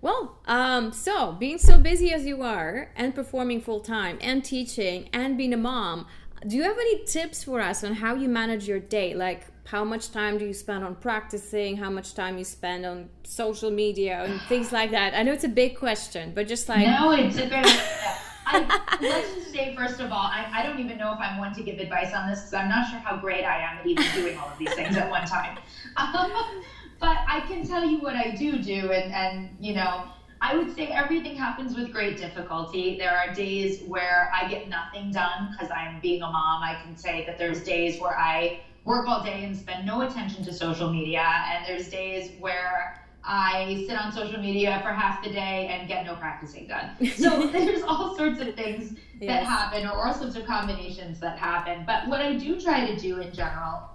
Well, 0.00 0.38
um, 0.46 0.92
so 0.92 1.32
being 1.32 1.58
so 1.58 1.78
busy 1.78 2.12
as 2.12 2.26
you 2.26 2.42
are, 2.42 2.90
and 2.96 3.14
performing 3.14 3.60
full 3.60 3.80
time, 3.80 4.18
and 4.20 4.44
teaching, 4.44 5.08
and 5.12 5.36
being 5.36 5.52
a 5.52 5.58
mom, 5.58 6.06
do 6.46 6.56
you 6.56 6.62
have 6.62 6.76
any 6.76 7.04
tips 7.04 7.44
for 7.44 7.60
us 7.60 7.82
on 7.82 7.94
how 7.94 8.14
you 8.14 8.28
manage 8.28 8.68
your 8.68 8.80
day? 8.80 9.14
Like 9.14 9.46
how 9.66 9.82
much 9.82 10.10
time 10.10 10.36
do 10.36 10.44
you 10.44 10.52
spend 10.52 10.84
on 10.84 10.94
practicing 10.96 11.76
how 11.76 11.90
much 11.90 12.14
time 12.14 12.36
you 12.36 12.44
spend 12.44 12.84
on 12.84 13.08
social 13.22 13.70
media 13.70 14.22
and 14.24 14.40
things 14.42 14.72
like 14.72 14.90
that 14.90 15.14
i 15.14 15.22
know 15.22 15.32
it's 15.32 15.44
a 15.44 15.48
big 15.48 15.76
question 15.76 16.32
but 16.34 16.46
just 16.46 16.68
like 16.68 16.86
no 16.86 17.12
it's 17.12 17.36
a 17.36 17.46
good 17.46 17.64
I, 18.46 18.98
let's 19.00 19.34
just 19.34 19.52
say 19.52 19.74
first 19.74 20.00
of 20.00 20.12
all 20.12 20.26
I, 20.26 20.46
I 20.52 20.62
don't 20.62 20.78
even 20.78 20.98
know 20.98 21.12
if 21.12 21.18
i'm 21.18 21.38
one 21.38 21.54
to 21.54 21.62
give 21.62 21.78
advice 21.78 22.12
on 22.14 22.28
this 22.28 22.40
because 22.40 22.54
i'm 22.54 22.68
not 22.68 22.90
sure 22.90 22.98
how 22.98 23.16
great 23.16 23.44
i 23.44 23.58
am 23.58 23.78
at 23.78 23.86
even 23.86 24.04
doing 24.14 24.36
all 24.36 24.48
of 24.48 24.58
these 24.58 24.72
things 24.74 24.96
at 24.96 25.10
one 25.10 25.26
time 25.26 25.58
um, 25.96 26.30
but 27.00 27.16
i 27.26 27.42
can 27.48 27.66
tell 27.66 27.84
you 27.84 27.98
what 27.98 28.14
i 28.16 28.30
do 28.32 28.58
do 28.58 28.92
and 28.92 29.12
and 29.12 29.56
you 29.60 29.74
know 29.74 30.04
I 30.46 30.56
would 30.56 30.74
say 30.74 30.88
everything 30.88 31.36
happens 31.36 31.74
with 31.74 31.90
great 31.90 32.18
difficulty. 32.18 32.98
There 32.98 33.16
are 33.16 33.32
days 33.32 33.80
where 33.84 34.30
I 34.34 34.46
get 34.46 34.68
nothing 34.68 35.10
done 35.10 35.48
because 35.50 35.70
I'm 35.70 36.00
being 36.00 36.20
a 36.20 36.30
mom. 36.30 36.62
I 36.62 36.76
can 36.84 36.98
say 36.98 37.24
that 37.24 37.38
there's 37.38 37.64
days 37.64 37.98
where 37.98 38.18
I 38.18 38.60
work 38.84 39.08
all 39.08 39.22
day 39.22 39.44
and 39.44 39.56
spend 39.56 39.86
no 39.86 40.02
attention 40.02 40.44
to 40.44 40.52
social 40.52 40.92
media. 40.92 41.24
And 41.48 41.66
there's 41.66 41.88
days 41.88 42.32
where 42.38 43.00
I 43.24 43.84
sit 43.86 43.98
on 43.98 44.12
social 44.12 44.38
media 44.38 44.80
for 44.82 44.92
half 44.92 45.24
the 45.24 45.30
day 45.30 45.68
and 45.72 45.88
get 45.88 46.04
no 46.04 46.14
practicing 46.16 46.66
done. 46.66 46.90
So 47.16 47.46
there's 47.46 47.82
all 47.82 48.16
sorts 48.16 48.40
of 48.40 48.54
things 48.54 48.98
yes. 49.20 49.28
that 49.28 49.44
happen, 49.44 49.86
or 49.86 50.06
all 50.06 50.14
sorts 50.14 50.36
of 50.36 50.44
combinations 50.44 51.20
that 51.20 51.38
happen. 51.38 51.84
But 51.86 52.08
what 52.08 52.20
I 52.20 52.34
do 52.34 52.60
try 52.60 52.86
to 52.86 52.96
do 52.96 53.20
in 53.20 53.32
general 53.32 53.90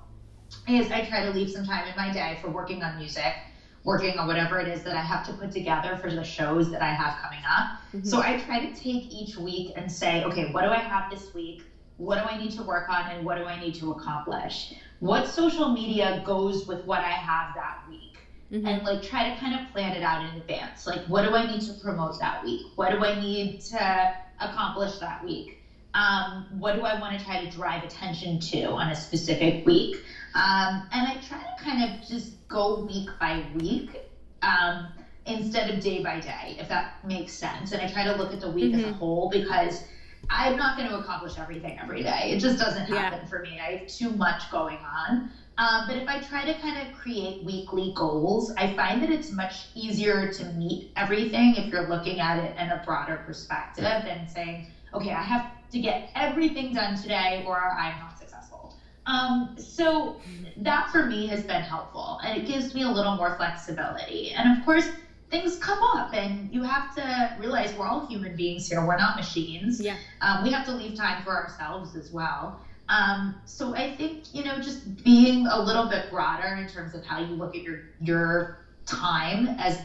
is 0.68 0.92
I 0.92 1.06
try 1.06 1.26
to 1.26 1.32
leave 1.32 1.52
some 1.52 1.66
time 1.66 1.88
in 1.88 1.96
my 1.96 2.12
day 2.12 2.40
for 2.42 2.50
working 2.50 2.82
on 2.82 2.98
music 2.98 3.36
working 3.84 4.18
on 4.20 4.28
whatever 4.28 4.60
it 4.60 4.68
is 4.68 4.84
that 4.84 4.96
I 4.96 5.02
have 5.02 5.26
to 5.28 5.34
put 5.34 5.52
together 5.52 5.98
for 5.98 6.12
the 6.12 6.24
shows 6.24 6.70
that 6.72 6.82
I 6.82 6.94
have 6.94 7.18
coming 7.22 7.40
up. 7.50 7.80
Mm-hmm. 7.94 8.04
So 8.04 8.22
I 8.22 8.38
try 8.40 8.66
to 8.66 8.76
take 8.76 9.12
each 9.12 9.38
week 9.38 9.74
and 9.76 9.92
say, 9.92 10.24
okay, 10.26 10.52
what 10.52 10.64
do 10.64 10.70
I 10.70 10.78
have 10.78 11.10
this 11.10 11.34
week? 11.34 11.64
What 12.00 12.16
do 12.16 12.30
I 12.34 12.38
need 12.38 12.52
to 12.54 12.64
work 12.64 12.90
on 12.90 13.12
and 13.12 13.26
what 13.26 13.38
do 13.38 13.44
I 13.44 13.60
need 13.60 13.76
to 13.76 13.92
accomplish? 13.92 14.74
What 15.00 15.28
social 15.28 15.70
media 15.70 16.24
goes 16.26 16.66
with 16.66 16.86
what 16.86 17.00
I 17.00 17.12
have 17.12 17.54
that 17.56 17.84
week? 17.90 18.18
Mm-hmm. 18.52 18.66
And 18.66 18.84
like 18.84 19.04
try 19.04 19.30
to 19.30 19.40
kind 19.40 19.60
of 19.60 19.72
plan 19.74 19.96
it 19.96 20.02
out 20.02 20.24
in 20.24 20.42
advance. 20.42 20.88
Like, 20.88 21.02
what 21.08 21.24
do 21.24 21.36
I 21.36 21.46
need 21.52 21.62
to 21.64 21.74
promote 21.74 22.18
that 22.20 22.44
week? 22.44 22.68
What 22.76 22.92
do 22.92 23.04
I 23.04 23.20
need 23.20 23.60
to 23.62 24.16
accomplish 24.40 24.98
that 25.00 25.24
week? 25.26 25.62
Um, 25.94 26.48
what 26.58 26.76
do 26.76 26.84
I 26.84 27.00
want 27.00 27.20
to 27.20 27.24
try 27.24 27.44
to 27.44 27.52
drive 27.52 27.84
attention 27.84 28.40
to 28.40 28.64
on 28.68 28.90
a 28.92 28.96
specific 28.96 29.66
week? 29.66 29.98
Um, 30.36 30.88
and 30.94 31.08
I 31.08 31.18
try 31.28 31.40
to 31.40 31.64
kind 31.64 31.84
of 31.84 32.08
just 32.08 32.48
go 32.48 32.86
week 32.86 33.10
by 33.20 33.46
week 33.56 34.00
um, 34.42 34.88
instead 35.26 35.70
of 35.70 35.84
day 35.84 36.02
by 36.02 36.22
day, 36.22 36.56
if 36.60 36.70
that 36.70 37.06
makes 37.06 37.34
sense. 37.34 37.74
And 37.74 37.82
I 37.82 37.92
try 37.92 38.06
to 38.06 38.16
look 38.16 38.34
at 38.34 38.40
the 38.40 38.50
week 38.50 38.72
mm-hmm. 38.72 38.80
as 38.80 38.86
a 38.86 38.88
mm-hmm. 38.88 39.00
whole 39.00 39.30
because 39.30 39.84
I'm 40.30 40.56
not 40.56 40.78
going 40.78 40.90
to 40.90 40.96
accomplish 40.96 41.38
everything 41.38 41.78
every 41.82 42.04
day. 42.04 42.32
It 42.32 42.40
just 42.40 42.60
doesn't 42.60 42.86
happen 42.86 43.20
yeah. 43.22 43.28
for 43.28 43.42
me. 43.42 43.60
I 43.60 43.78
have 43.78 43.88
too 43.88 44.12
much 44.12 44.50
going 44.50 44.80
on. 44.84 45.28
Um, 45.58 45.88
but 45.88 45.98
if 45.98 46.08
I 46.08 46.20
try 46.20 46.46
to 46.46 46.54
kind 46.60 46.78
of 46.78 46.92
create 46.94 47.44
weekly 47.44 47.92
goals, 47.96 48.52
I 48.56 48.68
find 48.68 49.02
that 49.02 49.10
it's 49.10 49.32
much 49.32 49.68
easier 49.74 50.32
to 50.32 50.46
meet 50.46 50.88
everything 50.96 51.56
if 51.56 51.72
you're 51.72 51.88
looking 51.88 52.20
at 52.20 52.38
it 52.38 52.56
in 52.58 52.70
a 52.70 52.78
broader 52.78 53.22
perspective 53.26 54.04
and 54.06 54.30
saying, 54.30 54.66
okay, 54.94 55.12
I 55.12 55.22
have 55.22 55.46
to 55.72 55.80
get 55.80 56.10
everything 56.16 56.72
done 56.72 56.96
today 56.96 57.42
or 57.46 57.60
I'm 57.78 57.98
not 57.98 58.18
successful. 58.18 58.74
Um, 59.06 59.50
so 59.58 60.16
that 60.58 60.90
for 60.92 61.04
me 61.04 61.28
has 61.28 61.44
been 61.44 61.62
helpful 61.62 62.20
and 62.24 62.36
it 62.36 62.46
gives 62.46 62.74
me 62.74 62.84
a 62.84 62.90
little 62.90 63.16
more 63.16 63.32
flexibility. 63.32 64.32
And 64.32 64.48
of 64.48 64.64
course, 64.64 64.88
things 65.30 65.56
come 65.58 65.80
up 65.96 66.10
and 66.14 66.48
you 66.52 66.64
have 66.64 66.90
to 66.96 67.32
realize 67.38 67.74
we're 67.76 67.86
all 67.86 68.00
human 68.00 68.36
beings 68.36 68.68
here. 68.68 68.82
We're 68.82 68.96
not 68.96 69.16
machines. 69.16 69.80
Yeah. 69.82 69.96
Um, 70.22 70.42
we 70.42 70.52
have 70.52 70.64
to 70.66 70.74
leave 70.74 70.94
time 70.96 71.22
for 71.22 71.34
ourselves 71.34 71.96
as 71.96 72.12
well. 72.12 72.54
Um, 72.90 73.34
so 73.46 73.76
I 73.76 73.88
think, 73.88 74.18
you 74.34 74.44
know, 74.44 74.60
just 74.60 74.80
being 75.04 75.46
a 75.48 75.58
little 75.58 75.86
bit 75.86 76.10
broader 76.10 76.56
in 76.56 76.68
terms 76.68 76.94
of 76.94 77.04
how 77.04 77.18
you 77.18 77.36
look 77.36 77.56
at 77.56 77.62
your, 77.64 77.78
your 78.00 78.48
time 78.86 79.48
as 79.58 79.80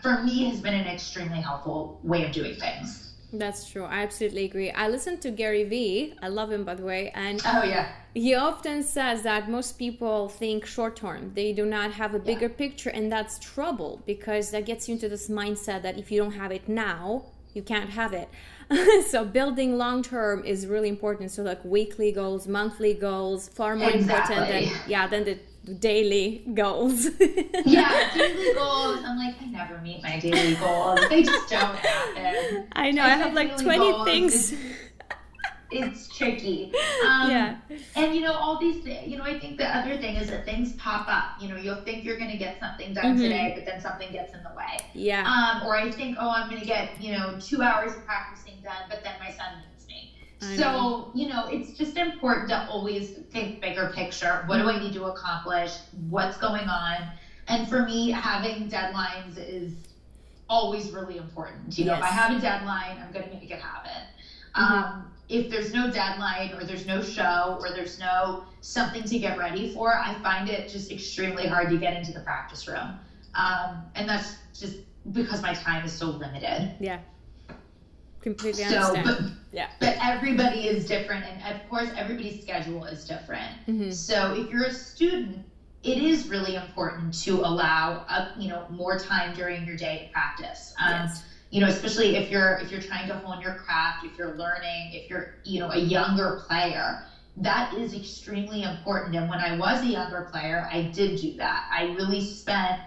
for 0.00 0.16
me 0.16 0.44
has 0.44 0.60
been 0.60 0.74
an 0.74 0.86
extremely 0.86 1.40
helpful 1.40 1.90
way 2.02 2.22
of 2.22 2.30
doing 2.30 2.54
things. 2.54 3.03
That's 3.38 3.68
true. 3.70 3.84
I 3.84 4.02
absolutely 4.02 4.44
agree. 4.44 4.70
I 4.70 4.88
listen 4.88 5.18
to 5.18 5.30
Gary 5.30 5.64
Vee. 5.64 6.14
I 6.22 6.28
love 6.28 6.52
him, 6.52 6.64
by 6.64 6.74
the 6.74 6.84
way. 6.84 7.10
And 7.14 7.40
oh 7.44 7.64
yeah, 7.64 7.88
he 8.14 8.34
often 8.34 8.82
says 8.82 9.22
that 9.22 9.50
most 9.50 9.78
people 9.78 10.28
think 10.28 10.64
short 10.64 10.96
term. 10.96 11.32
They 11.34 11.52
do 11.52 11.66
not 11.66 11.92
have 11.92 12.14
a 12.14 12.18
bigger 12.18 12.46
yeah. 12.46 12.56
picture, 12.56 12.90
and 12.90 13.10
that's 13.10 13.38
trouble 13.38 14.02
because 14.06 14.50
that 14.52 14.66
gets 14.66 14.88
you 14.88 14.94
into 14.94 15.08
this 15.08 15.28
mindset 15.28 15.82
that 15.82 15.98
if 15.98 16.10
you 16.12 16.22
don't 16.22 16.32
have 16.32 16.52
it 16.52 16.68
now, 16.68 17.24
you 17.54 17.62
can't 17.62 17.90
have 17.90 18.12
it. 18.12 18.28
so 19.08 19.24
building 19.24 19.76
long 19.76 20.02
term 20.02 20.44
is 20.44 20.66
really 20.66 20.88
important. 20.88 21.30
So 21.30 21.42
like 21.42 21.64
weekly 21.64 22.12
goals, 22.12 22.46
monthly 22.46 22.94
goals, 22.94 23.48
far 23.48 23.76
more 23.76 23.90
exactly. 23.90 24.36
important 24.36 24.70
than 24.70 24.90
yeah 24.90 25.06
than 25.06 25.24
the 25.24 25.38
daily 25.64 26.44
goals. 26.52 27.08
yeah, 27.64 28.10
daily 28.14 28.54
goals. 28.54 28.98
I'm 29.04 29.18
like, 29.18 29.40
I 29.40 29.46
never 29.46 29.78
meet 29.78 30.02
my 30.02 30.20
daily 30.20 30.54
goals. 30.56 31.00
They 31.08 31.22
just 31.22 31.48
don't 31.48 31.74
happen. 31.76 32.68
I 32.72 32.90
know. 32.90 33.02
I, 33.02 33.06
I 33.06 33.16
have 33.16 33.34
like 33.34 33.56
20 33.56 34.04
things. 34.04 34.54
It's, 35.70 36.16
tricky. 36.16 36.72
Um, 37.04 37.30
yeah. 37.30 37.56
And 37.96 38.14
you 38.14 38.20
know, 38.20 38.34
all 38.34 38.60
these 38.60 38.84
things, 38.84 39.08
you 39.10 39.16
know, 39.16 39.24
I 39.24 39.40
think 39.40 39.58
the 39.58 39.76
other 39.76 39.96
thing 39.96 40.14
is 40.14 40.30
that 40.30 40.44
things 40.44 40.74
pop 40.74 41.08
up. 41.08 41.42
You 41.42 41.48
know, 41.48 41.56
you'll 41.56 41.82
think 41.82 42.04
you're 42.04 42.18
going 42.18 42.30
to 42.30 42.36
get 42.36 42.60
something 42.60 42.94
done 42.94 43.14
mm-hmm. 43.14 43.22
today, 43.22 43.52
but 43.56 43.66
then 43.66 43.80
something 43.80 44.12
gets 44.12 44.34
in 44.34 44.42
the 44.44 44.56
way. 44.56 44.78
Yeah. 44.92 45.26
Um, 45.26 45.66
or 45.66 45.76
I 45.76 45.90
think, 45.90 46.16
oh, 46.20 46.30
I'm 46.30 46.48
going 46.48 46.60
to 46.60 46.66
get, 46.66 47.00
you 47.02 47.12
know, 47.12 47.36
two 47.40 47.62
hours 47.62 47.92
of 47.92 48.04
practicing 48.04 48.54
done, 48.62 48.82
but 48.88 49.02
then 49.02 49.14
my 49.18 49.32
son 49.32 49.62
so, 50.56 51.10
you 51.14 51.28
know, 51.28 51.46
it's 51.48 51.76
just 51.76 51.96
important 51.96 52.48
to 52.48 52.68
always 52.68 53.10
think 53.10 53.60
bigger 53.60 53.92
picture. 53.94 54.42
What 54.46 54.58
do 54.58 54.68
I 54.68 54.80
need 54.80 54.92
to 54.94 55.04
accomplish? 55.04 55.76
What's 56.08 56.36
going 56.36 56.68
on? 56.68 57.08
And 57.48 57.68
for 57.68 57.82
me, 57.82 58.10
having 58.10 58.68
deadlines 58.70 59.36
is 59.36 59.72
always 60.48 60.90
really 60.90 61.18
important. 61.18 61.78
You 61.78 61.86
know, 61.86 61.94
if 61.94 62.02
I 62.02 62.06
have 62.06 62.36
a 62.36 62.40
deadline, 62.40 62.98
I'm 62.98 63.12
going 63.12 63.28
to 63.28 63.34
make 63.34 63.50
it 63.50 63.60
happen. 63.60 64.02
Mm-hmm. 64.56 64.72
Um, 64.72 65.10
if 65.28 65.50
there's 65.50 65.72
no 65.72 65.90
deadline 65.90 66.52
or 66.54 66.64
there's 66.64 66.86
no 66.86 67.02
show 67.02 67.58
or 67.60 67.70
there's 67.70 67.98
no 67.98 68.44
something 68.60 69.04
to 69.04 69.18
get 69.18 69.38
ready 69.38 69.72
for, 69.72 69.94
I 69.94 70.14
find 70.22 70.48
it 70.48 70.68
just 70.68 70.90
extremely 70.90 71.46
hard 71.46 71.70
to 71.70 71.78
get 71.78 71.96
into 71.96 72.12
the 72.12 72.20
practice 72.20 72.68
room. 72.68 72.98
Um, 73.34 73.84
and 73.94 74.08
that's 74.08 74.36
just 74.58 74.76
because 75.12 75.42
my 75.42 75.54
time 75.54 75.84
is 75.84 75.92
so 75.92 76.06
limited. 76.06 76.74
Yeah 76.78 77.00
completely 78.24 78.64
understand. 78.64 79.06
So, 79.06 79.22
but, 79.22 79.30
yeah. 79.52 79.68
But 79.78 79.96
everybody 80.02 80.66
is 80.66 80.86
different, 80.86 81.24
and 81.26 81.54
of 81.54 81.68
course, 81.68 81.90
everybody's 81.96 82.42
schedule 82.42 82.84
is 82.86 83.04
different. 83.04 83.52
Mm-hmm. 83.68 83.90
So 83.90 84.34
if 84.34 84.50
you're 84.50 84.64
a 84.64 84.72
student, 84.72 85.44
it 85.84 85.98
is 85.98 86.26
really 86.28 86.56
important 86.56 87.14
to 87.24 87.40
allow 87.40 88.06
a, 88.08 88.32
you 88.38 88.48
know 88.48 88.66
more 88.70 88.98
time 88.98 89.36
during 89.36 89.64
your 89.66 89.76
day 89.76 90.06
to 90.06 90.12
practice. 90.12 90.74
Um, 90.82 90.90
yes. 90.90 91.24
You 91.50 91.60
know, 91.60 91.68
especially 91.68 92.16
if 92.16 92.30
you're 92.30 92.54
if 92.62 92.72
you're 92.72 92.80
trying 92.80 93.06
to 93.08 93.14
hone 93.14 93.40
your 93.42 93.54
craft, 93.56 94.04
if 94.04 94.18
you're 94.18 94.34
learning, 94.34 94.94
if 94.94 95.08
you're 95.08 95.34
you 95.44 95.60
know 95.60 95.70
a 95.70 95.78
younger 95.78 96.42
player, 96.48 97.04
that 97.36 97.74
is 97.74 97.94
extremely 97.94 98.62
important. 98.62 99.14
And 99.14 99.28
when 99.28 99.38
I 99.38 99.56
was 99.56 99.82
a 99.82 99.86
younger 99.86 100.28
player, 100.32 100.66
I 100.72 100.82
did 100.82 101.20
do 101.20 101.34
that. 101.36 101.68
I 101.70 101.92
really 101.92 102.22
spent 102.22 102.80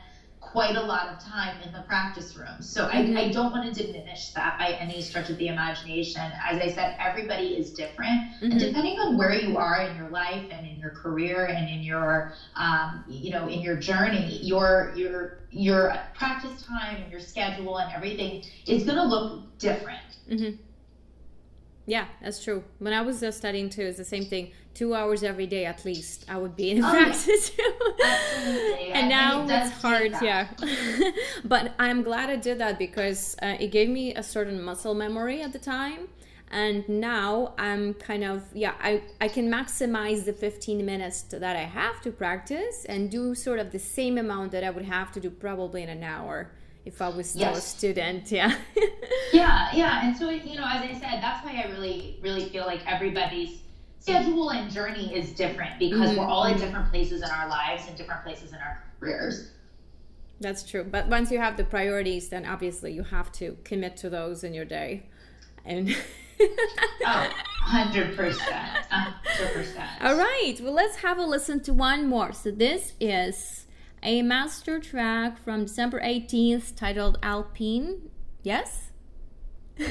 quite 0.52 0.76
a 0.76 0.82
lot 0.82 1.10
of 1.10 1.20
time 1.20 1.62
in 1.62 1.72
the 1.72 1.82
practice 1.82 2.36
room. 2.36 2.62
So 2.62 2.88
mm-hmm. 2.88 3.18
I, 3.18 3.22
I, 3.24 3.32
don't 3.32 3.52
want 3.52 3.74
to 3.74 3.84
diminish 3.84 4.30
that 4.30 4.58
by 4.58 4.72
any 4.74 5.02
stretch 5.02 5.30
of 5.30 5.38
the 5.38 5.48
imagination. 5.48 6.22
As 6.44 6.62
I 6.62 6.70
said, 6.70 6.96
everybody 7.00 7.58
is 7.58 7.72
different. 7.72 8.32
Mm-hmm. 8.36 8.52
And 8.52 8.60
depending 8.60 9.00
on 9.00 9.18
where 9.18 9.34
you 9.34 9.58
are 9.58 9.82
in 9.82 9.96
your 9.96 10.10
life 10.10 10.46
and 10.52 10.66
in 10.66 10.80
your 10.80 10.92
career 10.92 11.46
and 11.46 11.70
in 11.70 11.82
your, 11.82 12.34
um, 12.56 13.04
you 13.08 13.32
know, 13.32 13.48
in 13.48 13.62
your 13.62 13.76
journey, 13.76 14.40
your, 14.42 14.94
your, 14.96 15.40
your 15.52 15.96
practice 16.14 16.62
time 16.64 16.98
and 16.98 17.12
your 17.12 17.22
schedule 17.22 17.78
and 17.78 17.94
everything 17.94 18.44
is 18.66 18.84
going 18.84 18.98
to 18.98 19.06
look 19.06 19.58
different. 19.60 20.00
Mm-hmm. 20.30 20.62
Yeah, 21.90 22.06
that's 22.22 22.44
true. 22.44 22.66
When 22.80 22.92
I 22.92 23.02
was 23.02 23.24
uh, 23.24 23.32
studying 23.32 23.70
too, 23.70 23.84
it's 23.84 23.98
the 23.98 24.04
same 24.04 24.26
thing. 24.26 24.52
Two 24.74 24.94
hours 24.94 25.24
every 25.24 25.48
day 25.48 25.66
at 25.66 25.86
least, 25.86 26.26
I 26.28 26.38
would 26.38 26.56
be 26.56 26.72
in 26.72 26.84
oh, 26.84 26.90
practice. 26.92 27.52
Absolutely. 27.58 28.92
and 28.92 29.08
now 29.08 29.46
it 29.46 29.50
it's 29.50 29.72
hard, 29.82 30.12
yeah. 30.22 30.50
but 31.46 31.72
I'm 31.80 32.04
glad 32.04 32.30
I 32.30 32.36
did 32.36 32.58
that 32.60 32.78
because 32.78 33.38
uh, 33.42 33.56
it 33.58 33.70
gave 33.72 33.90
me 33.90 34.14
a 34.14 34.22
certain 34.22 34.62
muscle 34.62 34.94
memory 34.94 35.42
at 35.42 35.54
the 35.54 35.60
time. 35.60 36.10
And 36.52 36.88
now 36.90 37.54
I'm 37.58 37.94
kind 37.94 38.24
of, 38.24 38.44
yeah, 38.54 38.74
I, 38.82 39.04
I 39.20 39.30
can 39.30 39.50
maximize 39.50 40.26
the 40.26 40.34
15 40.34 40.86
minutes 40.86 41.22
that 41.24 41.56
I 41.56 41.64
have 41.64 42.02
to 42.02 42.12
practice 42.12 42.86
and 42.86 43.10
do 43.10 43.34
sort 43.34 43.60
of 43.60 43.72
the 43.72 43.80
same 43.80 44.18
amount 44.18 44.52
that 44.52 44.64
I 44.64 44.70
would 44.70 44.86
have 44.86 45.12
to 45.14 45.22
do 45.22 45.30
probably 45.30 45.84
in 45.84 45.90
an 45.90 46.04
hour 46.04 46.52
if 46.88 47.02
I 47.02 47.10
was 47.10 47.30
still 47.30 47.42
yes. 47.42 47.58
a 47.58 47.62
student. 47.62 48.32
Yeah. 48.32 48.58
yeah, 49.34 49.70
yeah. 49.74 50.06
And 50.08 50.16
so, 50.16 50.30
you 50.30 50.56
know, 50.56 50.66
as 50.66 50.82
I 50.82 50.94
said, 50.94 51.22
that's 51.22 51.46
why 51.46 51.62
I 51.64 51.70
really, 51.72 52.18
really 52.22 52.46
feel 52.46 52.66
like 52.66 52.80
everybody's 52.90 53.60
schedule 54.00 54.52
and 54.52 54.72
journey 54.72 55.14
is 55.14 55.34
different 55.34 55.78
because 55.80 56.12
mm-hmm. 56.12 56.20
we're 56.20 56.26
all 56.26 56.46
in 56.46 56.58
different 56.58 56.90
places 56.90 57.22
in 57.22 57.30
our 57.30 57.50
lives 57.50 57.84
and 57.88 57.98
different 57.98 58.24
places 58.24 58.54
in 58.54 58.60
our 58.60 58.82
careers. 59.00 59.52
That's 60.40 60.64
true. 60.64 60.86
But 60.86 61.08
once 61.08 61.30
you 61.30 61.40
have 61.40 61.58
the 61.58 61.66
priorities, 61.66 62.30
then 62.30 62.46
obviously 62.46 62.94
you 62.94 63.04
have 63.04 63.32
to 63.34 63.58
commit 63.66 63.98
to 63.98 64.10
those 64.10 64.46
in 64.46 64.54
your 64.54 64.66
day. 64.66 65.04
And 65.66 65.90
oh, 67.06 67.30
100%. 67.68 68.16
100%. 68.16 69.88
All 70.02 70.16
right. 70.16 70.56
Well, 70.62 70.74
let's 70.74 70.98
have 70.98 71.18
a 71.18 71.26
listen 71.26 71.60
to 71.64 71.74
one 71.74 72.08
more. 72.08 72.32
So 72.32 72.50
this 72.52 72.94
is 73.02 73.67
a 74.04 74.22
master 74.22 74.80
track 74.80 75.38
from 75.44 75.66
December 75.66 76.00
18th 76.02 76.76
titled 76.76 77.18
Alpine. 77.24 78.10
Yes? 78.44 78.92
um, 79.80 79.88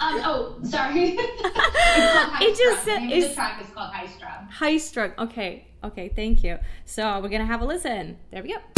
oh, 0.00 0.58
sorry. 0.62 1.16
it 1.18 2.56
just 2.56 2.84
said 2.84 3.08
the 3.08 3.34
track 3.34 3.62
is 3.62 3.70
called 3.70 3.92
High 3.92 4.06
Strung. 4.06 4.46
High 4.50 4.76
Strung. 4.78 5.12
Okay. 5.18 5.66
Okay. 5.84 6.08
Thank 6.14 6.42
you. 6.44 6.58
So 6.84 7.20
we're 7.20 7.28
going 7.28 7.40
to 7.40 7.46
have 7.46 7.60
a 7.60 7.66
listen. 7.66 8.18
There 8.30 8.42
we 8.42 8.50
go. 8.50 8.77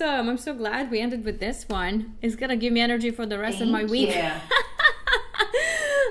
Awesome. 0.00 0.28
I'm 0.28 0.38
so 0.38 0.54
glad 0.54 0.90
we 0.90 1.00
ended 1.00 1.24
with 1.24 1.40
this 1.40 1.64
one. 1.68 2.16
It's 2.22 2.36
gonna 2.36 2.56
give 2.56 2.72
me 2.72 2.80
energy 2.80 3.10
for 3.10 3.26
the 3.26 3.38
rest 3.38 3.58
Thank 3.58 3.68
of 3.68 3.72
my 3.72 3.84
week. 3.84 4.14
You. 4.14 4.22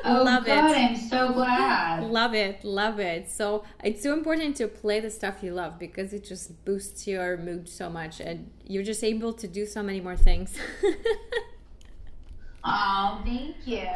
oh, 0.06 0.24
love 0.24 0.46
good. 0.46 0.58
it. 0.58 0.76
I'm 0.76 0.96
so 0.96 1.34
glad. 1.34 2.04
Love 2.04 2.34
it, 2.34 2.64
love 2.64 3.00
it. 3.00 3.30
So 3.30 3.64
it's 3.84 4.04
so 4.04 4.14
important 4.14 4.58
to 4.58 4.68
play 4.68 5.00
the 5.00 5.10
stuff 5.10 5.42
you 5.42 5.54
love 5.54 5.80
because 5.80 6.14
it 6.14 6.24
just 6.24 6.64
boosts 6.66 7.08
your 7.08 7.38
mood 7.38 7.68
so 7.70 7.90
much, 7.90 8.20
and 8.20 8.52
you're 8.66 8.84
just 8.84 9.04
able 9.04 9.34
to 9.34 9.48
do 9.48 9.66
so 9.66 9.82
many 9.82 10.02
more 10.02 10.18
things. 10.18 10.56
oh, 12.64 13.22
thank 13.26 13.56
you. 13.66 13.88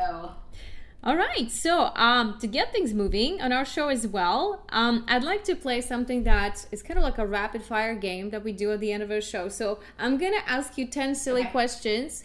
All 1.05 1.17
right, 1.17 1.51
so 1.51 1.91
um, 1.95 2.39
to 2.39 2.47
get 2.47 2.71
things 2.71 2.93
moving 2.93 3.41
on 3.41 3.51
our 3.51 3.65
show 3.65 3.89
as 3.89 4.07
well, 4.07 4.63
um, 4.69 5.03
I'd 5.09 5.25
like 5.25 5.43
to 5.45 5.55
play 5.55 5.81
something 5.81 6.23
that 6.23 6.65
is 6.71 6.81
kind 6.81 6.97
of 6.97 7.03
like 7.03 7.17
a 7.17 7.27
rapid 7.27 7.61
fire 7.61 7.93
game 7.93 8.29
that 8.29 8.41
we 8.41 8.53
do 8.53 8.71
at 8.71 8.79
the 8.79 8.93
end 8.93 9.03
of 9.03 9.11
our 9.11 9.19
show. 9.19 9.49
So 9.49 9.79
I'm 9.99 10.17
gonna 10.17 10.37
ask 10.47 10.77
you 10.77 10.87
10 10.87 11.13
silly 11.15 11.41
Okay. 11.41 11.51
questions. 11.51 12.23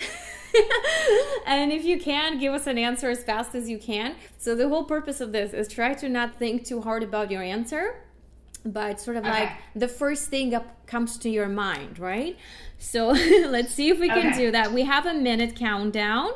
and 1.47 1.73
if 1.73 1.85
you 1.85 1.99
can, 1.99 2.39
give 2.39 2.55
us 2.55 2.69
an 2.69 2.79
answer 2.79 3.11
as 3.11 3.25
fast 3.25 3.57
as 3.57 3.69
you 3.69 3.79
can. 3.79 4.15
So 4.39 4.55
the 4.55 4.69
whole 4.69 4.85
purpose 4.85 5.21
of 5.21 5.33
this 5.33 5.53
is 5.53 5.67
try 5.67 5.95
to 5.95 6.09
not 6.09 6.39
think 6.39 6.65
too 6.65 6.81
hard 6.81 7.03
about 7.03 7.33
your 7.33 7.43
answer, 7.43 7.97
but 8.65 9.01
sort 9.01 9.17
of 9.17 9.25
Okay. 9.25 9.33
like 9.33 9.51
the 9.75 9.89
first 9.89 10.29
thing 10.29 10.51
that 10.51 10.87
comes 10.87 11.19
to 11.19 11.29
your 11.29 11.49
mind, 11.49 11.99
right? 11.99 12.37
So 12.79 13.09
let's 13.49 13.75
see 13.75 13.89
if 13.89 13.99
we 13.99 14.07
can 14.09 14.29
Okay. 14.29 14.39
do 14.39 14.51
that. 14.53 14.73
We 14.73 14.85
have 14.85 15.05
a 15.05 15.15
minute 15.15 15.57
countdown. 15.57 16.31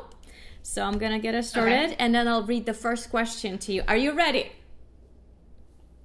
So 0.63 0.83
I'm 0.83 0.97
gonna 0.97 1.19
get 1.19 1.35
us 1.35 1.49
started 1.49 1.91
Okay. 1.91 1.95
and 1.99 2.15
then 2.15 2.27
I'll 2.27 2.43
read 2.45 2.65
the 2.65 2.73
first 2.73 3.09
question 3.09 3.57
to 3.59 3.73
you. 3.73 3.83
Are 3.87 3.97
you 3.97 4.13
ready? 4.13 4.51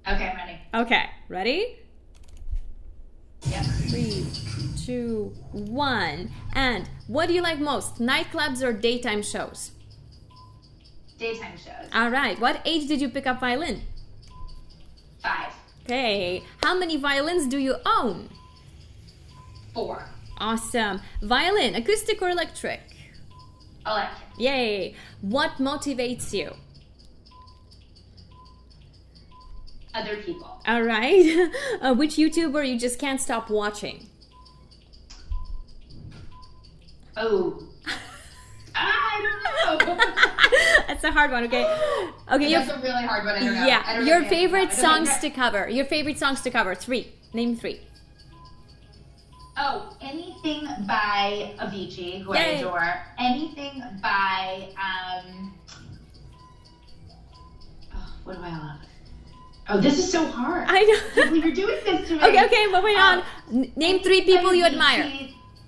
Okay, 0.07 0.27
I'm 0.29 0.35
ready. 0.37 0.59
Okay, 0.73 1.05
ready? 1.29 1.77
Yep. 3.47 3.65
Three, 3.89 4.25
two, 4.85 5.33
one. 5.51 6.31
And 6.53 6.89
what 7.07 7.27
do 7.27 7.33
you 7.33 7.41
like 7.41 7.59
most, 7.59 7.99
nightclubs 7.99 8.61
or 8.61 8.73
daytime 8.73 9.21
shows? 9.23 9.71
Daytime 11.17 11.57
shows. 11.57 11.89
All 11.93 12.09
right, 12.09 12.39
what 12.39 12.61
age 12.65 12.87
did 12.87 12.99
you 13.01 13.09
pick 13.09 13.27
up 13.27 13.39
violin? 13.39 13.81
Five. 15.23 15.53
Okay, 15.85 16.43
how 16.63 16.77
many 16.77 16.97
violins 16.97 17.47
do 17.47 17.57
you 17.57 17.75
own? 17.85 18.29
Four. 19.73 20.03
Awesome. 20.37 21.01
Violin, 21.21 21.75
acoustic 21.75 22.21
or 22.21 22.29
electric? 22.29 22.81
Electric. 23.89 24.39
Yay. 24.39 24.95
What 25.21 25.51
motivates 25.57 26.33
you? 26.33 26.53
Other 29.93 30.17
people. 30.17 30.61
All 30.67 30.83
right. 30.83 31.49
Uh, 31.81 31.93
which 31.93 32.15
YouTuber 32.15 32.67
you 32.67 32.77
just 32.77 32.99
can't 32.99 33.21
stop 33.21 33.49
watching? 33.49 34.07
Oh. 37.15 37.63
I 38.75 39.67
don't 39.67 39.87
know. 39.87 39.97
That's 40.87 41.03
a 41.03 41.11
hard 41.11 41.31
one, 41.31 41.45
okay? 41.45 41.63
Okay, 42.31 42.53
That's 42.53 42.69
a 42.69 42.79
really 42.79 43.03
hard 43.03 43.25
one. 43.25 43.35
I 43.35 43.39
don't 43.39 43.55
know. 43.55 43.61
I 43.61 43.67
yeah, 43.67 43.95
don't 43.95 44.05
your 44.05 44.17
answer 44.17 44.29
favorite 44.29 44.69
to 44.69 44.75
that. 44.75 44.85
I 44.85 44.95
don't 44.97 45.05
songs 45.07 45.21
to 45.21 45.29
cover. 45.31 45.69
Your 45.69 45.85
favorite 45.85 46.19
songs 46.19 46.41
to 46.41 46.51
cover. 46.51 46.75
Three. 46.75 47.11
Name 47.33 47.55
three. 47.55 47.81
Oh, 49.61 49.93
anything 49.99 50.65
by 50.87 51.53
Avicii, 51.59 52.23
who 52.23 52.31
I 52.31 52.37
adore. 52.37 52.93
Anything 53.19 53.83
by 54.01 54.69
um. 54.77 55.53
Oh, 57.93 58.13
what 58.23 58.37
do 58.37 58.41
I 58.41 58.51
love? 58.51 58.79
Oh, 59.67 59.81
this 59.81 59.99
is 59.99 60.09
so 60.09 60.25
hard. 60.25 60.65
I 60.69 60.83
know. 60.83 61.23
you're 61.33 61.53
doing 61.53 61.77
this 61.83 62.07
to 62.07 62.15
me. 62.15 62.23
okay, 62.23 62.45
okay, 62.45 62.65
moving 62.67 62.95
on. 62.95 63.17
Um, 63.17 63.23
N- 63.51 63.71
Name 63.75 63.99
three 63.99 64.21
people 64.21 64.53
you 64.53 64.63
admire. 64.63 65.11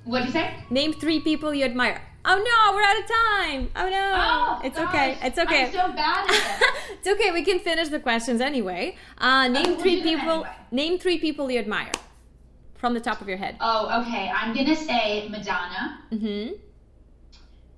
What'd 0.05 0.27
you 0.27 0.33
say? 0.33 0.55
Name 0.69 0.93
three 0.93 1.19
people 1.19 1.53
you 1.53 1.65
admire. 1.65 2.01
Oh 2.23 2.37
no, 2.37 2.75
we're 2.75 2.83
out 2.83 2.97
of 2.97 3.07
time. 3.07 3.69
Oh 3.75 3.89
no. 3.89 4.13
Oh, 4.15 4.61
it's 4.63 4.77
gosh. 4.77 4.87
okay. 4.87 5.17
It's 5.21 5.37
okay. 5.37 5.65
I'm 5.65 5.71
so 5.73 5.91
bad 5.91 6.29
at 6.29 6.61
it. 6.61 6.67
it's 6.99 7.07
okay. 7.07 7.31
We 7.33 7.43
can 7.43 7.59
finish 7.59 7.89
the 7.89 7.99
questions 7.99 8.39
anyway. 8.39 8.95
Uh, 9.17 9.49
name 9.49 9.71
we'll 9.71 9.79
three 9.79 10.01
people. 10.01 10.45
anyway. 10.45 10.49
Name 10.71 10.97
three 10.97 11.19
people 11.19 11.51
you 11.51 11.59
admire 11.59 11.91
from 12.81 12.95
the 12.95 12.99
top 12.99 13.21
of 13.21 13.29
your 13.29 13.37
head. 13.37 13.55
Oh, 13.61 14.01
okay. 14.01 14.29
I'm 14.35 14.53
gonna 14.55 14.75
say 14.75 15.29
Madonna. 15.29 15.99
Mm-hmm. 16.11 16.53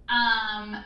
Um. 0.10 0.84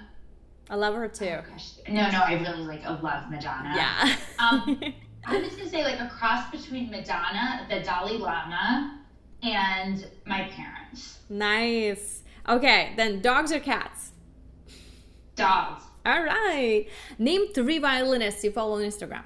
I 0.70 0.76
love 0.76 0.96
her 0.96 1.08
too. 1.08 1.26
oh, 1.26 1.44
gosh. 1.50 1.74
No, 1.88 2.10
no, 2.12 2.20
I 2.20 2.34
really 2.34 2.64
like 2.64 2.84
love 2.84 3.30
Madonna. 3.30 3.74
Yeah. 3.76 4.16
Um, 4.40 4.82
I'm 5.26 5.44
just 5.44 5.58
gonna 5.58 5.70
say 5.70 5.84
like 5.84 6.00
a 6.00 6.10
cross 6.10 6.50
between 6.52 6.90
Madonna, 6.90 7.66
the 7.70 7.80
Dalai 7.82 8.18
Lama, 8.18 9.00
and 9.44 10.08
my 10.26 10.50
parents. 10.50 11.20
nice. 11.30 12.24
Okay, 12.50 12.94
then 12.96 13.22
dogs 13.22 13.52
or 13.52 13.60
cats? 13.60 14.12
Dogs. 15.36 15.84
All 16.06 16.24
right. 16.24 16.88
Name 17.20 17.54
three 17.54 17.78
violinists 17.78 18.42
you 18.44 18.52
follow 18.52 18.78
on 18.78 18.84
Instagram. 18.84 19.24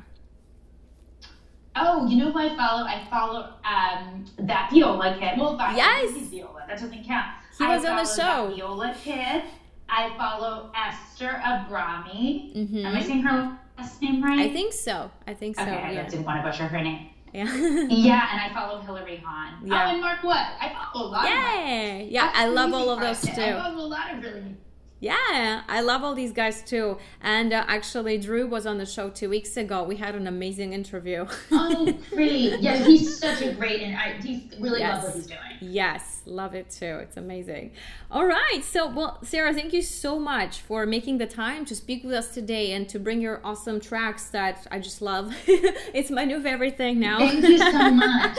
Oh, 1.75 2.05
you 2.07 2.17
know 2.17 2.31
who 2.31 2.39
I 2.39 2.55
follow? 2.55 2.83
I 2.85 3.07
follow 3.09 3.53
um 3.63 4.25
that 4.39 4.69
Viola 4.71 5.15
kid. 5.19 5.39
Well, 5.39 5.55
that 5.57 5.75
Yes. 5.75 6.11
Viola. 6.27 6.63
That 6.67 6.79
doesn't 6.79 7.03
count. 7.05 7.27
He 7.57 7.63
I 7.65 7.75
was 7.75 7.85
on 7.85 7.95
the 7.97 8.03
follow 8.05 8.49
show. 8.49 8.49
That 8.49 8.55
Viola 8.55 8.95
kid. 9.01 9.43
I 9.89 10.15
follow 10.17 10.71
Esther 10.75 11.41
Abrami. 11.43 12.55
Mhm. 12.55 12.85
Am 12.85 12.95
I 12.95 13.01
saying 13.01 13.21
her 13.23 13.57
last 13.77 14.01
name 14.01 14.23
right? 14.23 14.39
I 14.39 14.49
think 14.49 14.73
so. 14.73 15.11
I 15.27 15.33
think 15.33 15.55
so. 15.55 15.61
Okay, 15.63 15.71
I 15.71 15.91
yeah. 15.91 16.07
didn't 16.09 16.25
want 16.25 16.43
to 16.43 16.49
butcher 16.49 16.65
her 16.67 16.81
name. 16.81 17.09
Yeah. 17.33 17.43
Yeah, 17.89 18.27
and 18.31 18.41
I 18.41 18.53
follow 18.53 18.81
Hilary 18.81 19.17
Hahn. 19.25 19.53
Yeah. 19.65 19.85
Oh, 19.87 19.91
and 19.91 20.01
Mark 20.01 20.21
Wood. 20.23 20.33
I 20.35 20.73
follow 20.93 21.07
a 21.07 21.09
lot. 21.09 21.25
of 21.25 21.31
yeah. 21.31 22.25
That's 22.25 22.37
I 22.39 22.45
love 22.47 22.73
all 22.73 22.89
of 22.89 22.99
those 22.99 23.23
it. 23.23 23.31
I 23.31 23.51
too. 23.51 23.57
follow 23.57 23.85
a 23.85 23.87
lot 23.87 24.13
of 24.13 24.21
really 24.23 24.55
Yeah, 25.03 25.63
I 25.67 25.81
love 25.81 26.03
all 26.03 26.13
these 26.13 26.31
guys 26.31 26.61
too. 26.61 26.99
And 27.21 27.51
uh, 27.53 27.65
actually, 27.67 28.19
Drew 28.19 28.45
was 28.45 28.67
on 28.67 28.77
the 28.77 28.85
show 28.85 29.09
two 29.09 29.29
weeks 29.29 29.57
ago. 29.57 29.81
We 29.83 29.95
had 29.95 30.13
an 30.15 30.27
amazing 30.27 30.73
interview. 30.73 31.25
Oh, 31.51 31.91
great. 32.11 32.59
Yeah, 32.61 32.77
he's 32.77 33.17
such 33.19 33.41
a 33.41 33.51
great, 33.53 33.81
and 33.81 33.95
I 33.97 34.13
he's 34.21 34.43
really 34.59 34.79
Yes. 34.81 34.93
love 34.93 35.05
what 35.05 35.15
he's 35.15 35.25
doing. 35.27 35.39
Yes, 35.61 36.21
love 36.27 36.53
it 36.53 36.69
too. 36.69 36.99
It's 37.01 37.17
amazing. 37.17 37.71
All 38.11 38.25
right. 38.27 38.61
So, 38.63 38.87
well, 38.87 39.17
Sarah, 39.23 39.53
thank 39.53 39.73
you 39.73 39.81
so 39.81 40.19
much 40.19 40.61
for 40.61 40.85
making 40.85 41.17
the 41.17 41.25
time 41.25 41.65
to 41.65 41.75
speak 41.75 42.03
with 42.03 42.13
us 42.13 42.31
today 42.33 42.73
and 42.73 42.87
to 42.89 42.99
bring 42.99 43.21
your 43.21 43.41
awesome 43.43 43.79
tracks 43.79 44.25
that 44.29 44.67
I 44.69 44.77
just 44.79 45.01
love. 45.01 45.33
it's 45.47 46.11
my 46.11 46.25
new 46.25 46.41
favorite 46.43 46.77
thing 46.77 46.99
now. 46.99 47.17
Thank 47.17 47.43
you 47.47 47.57
so 47.57 47.91
much. 47.91 48.37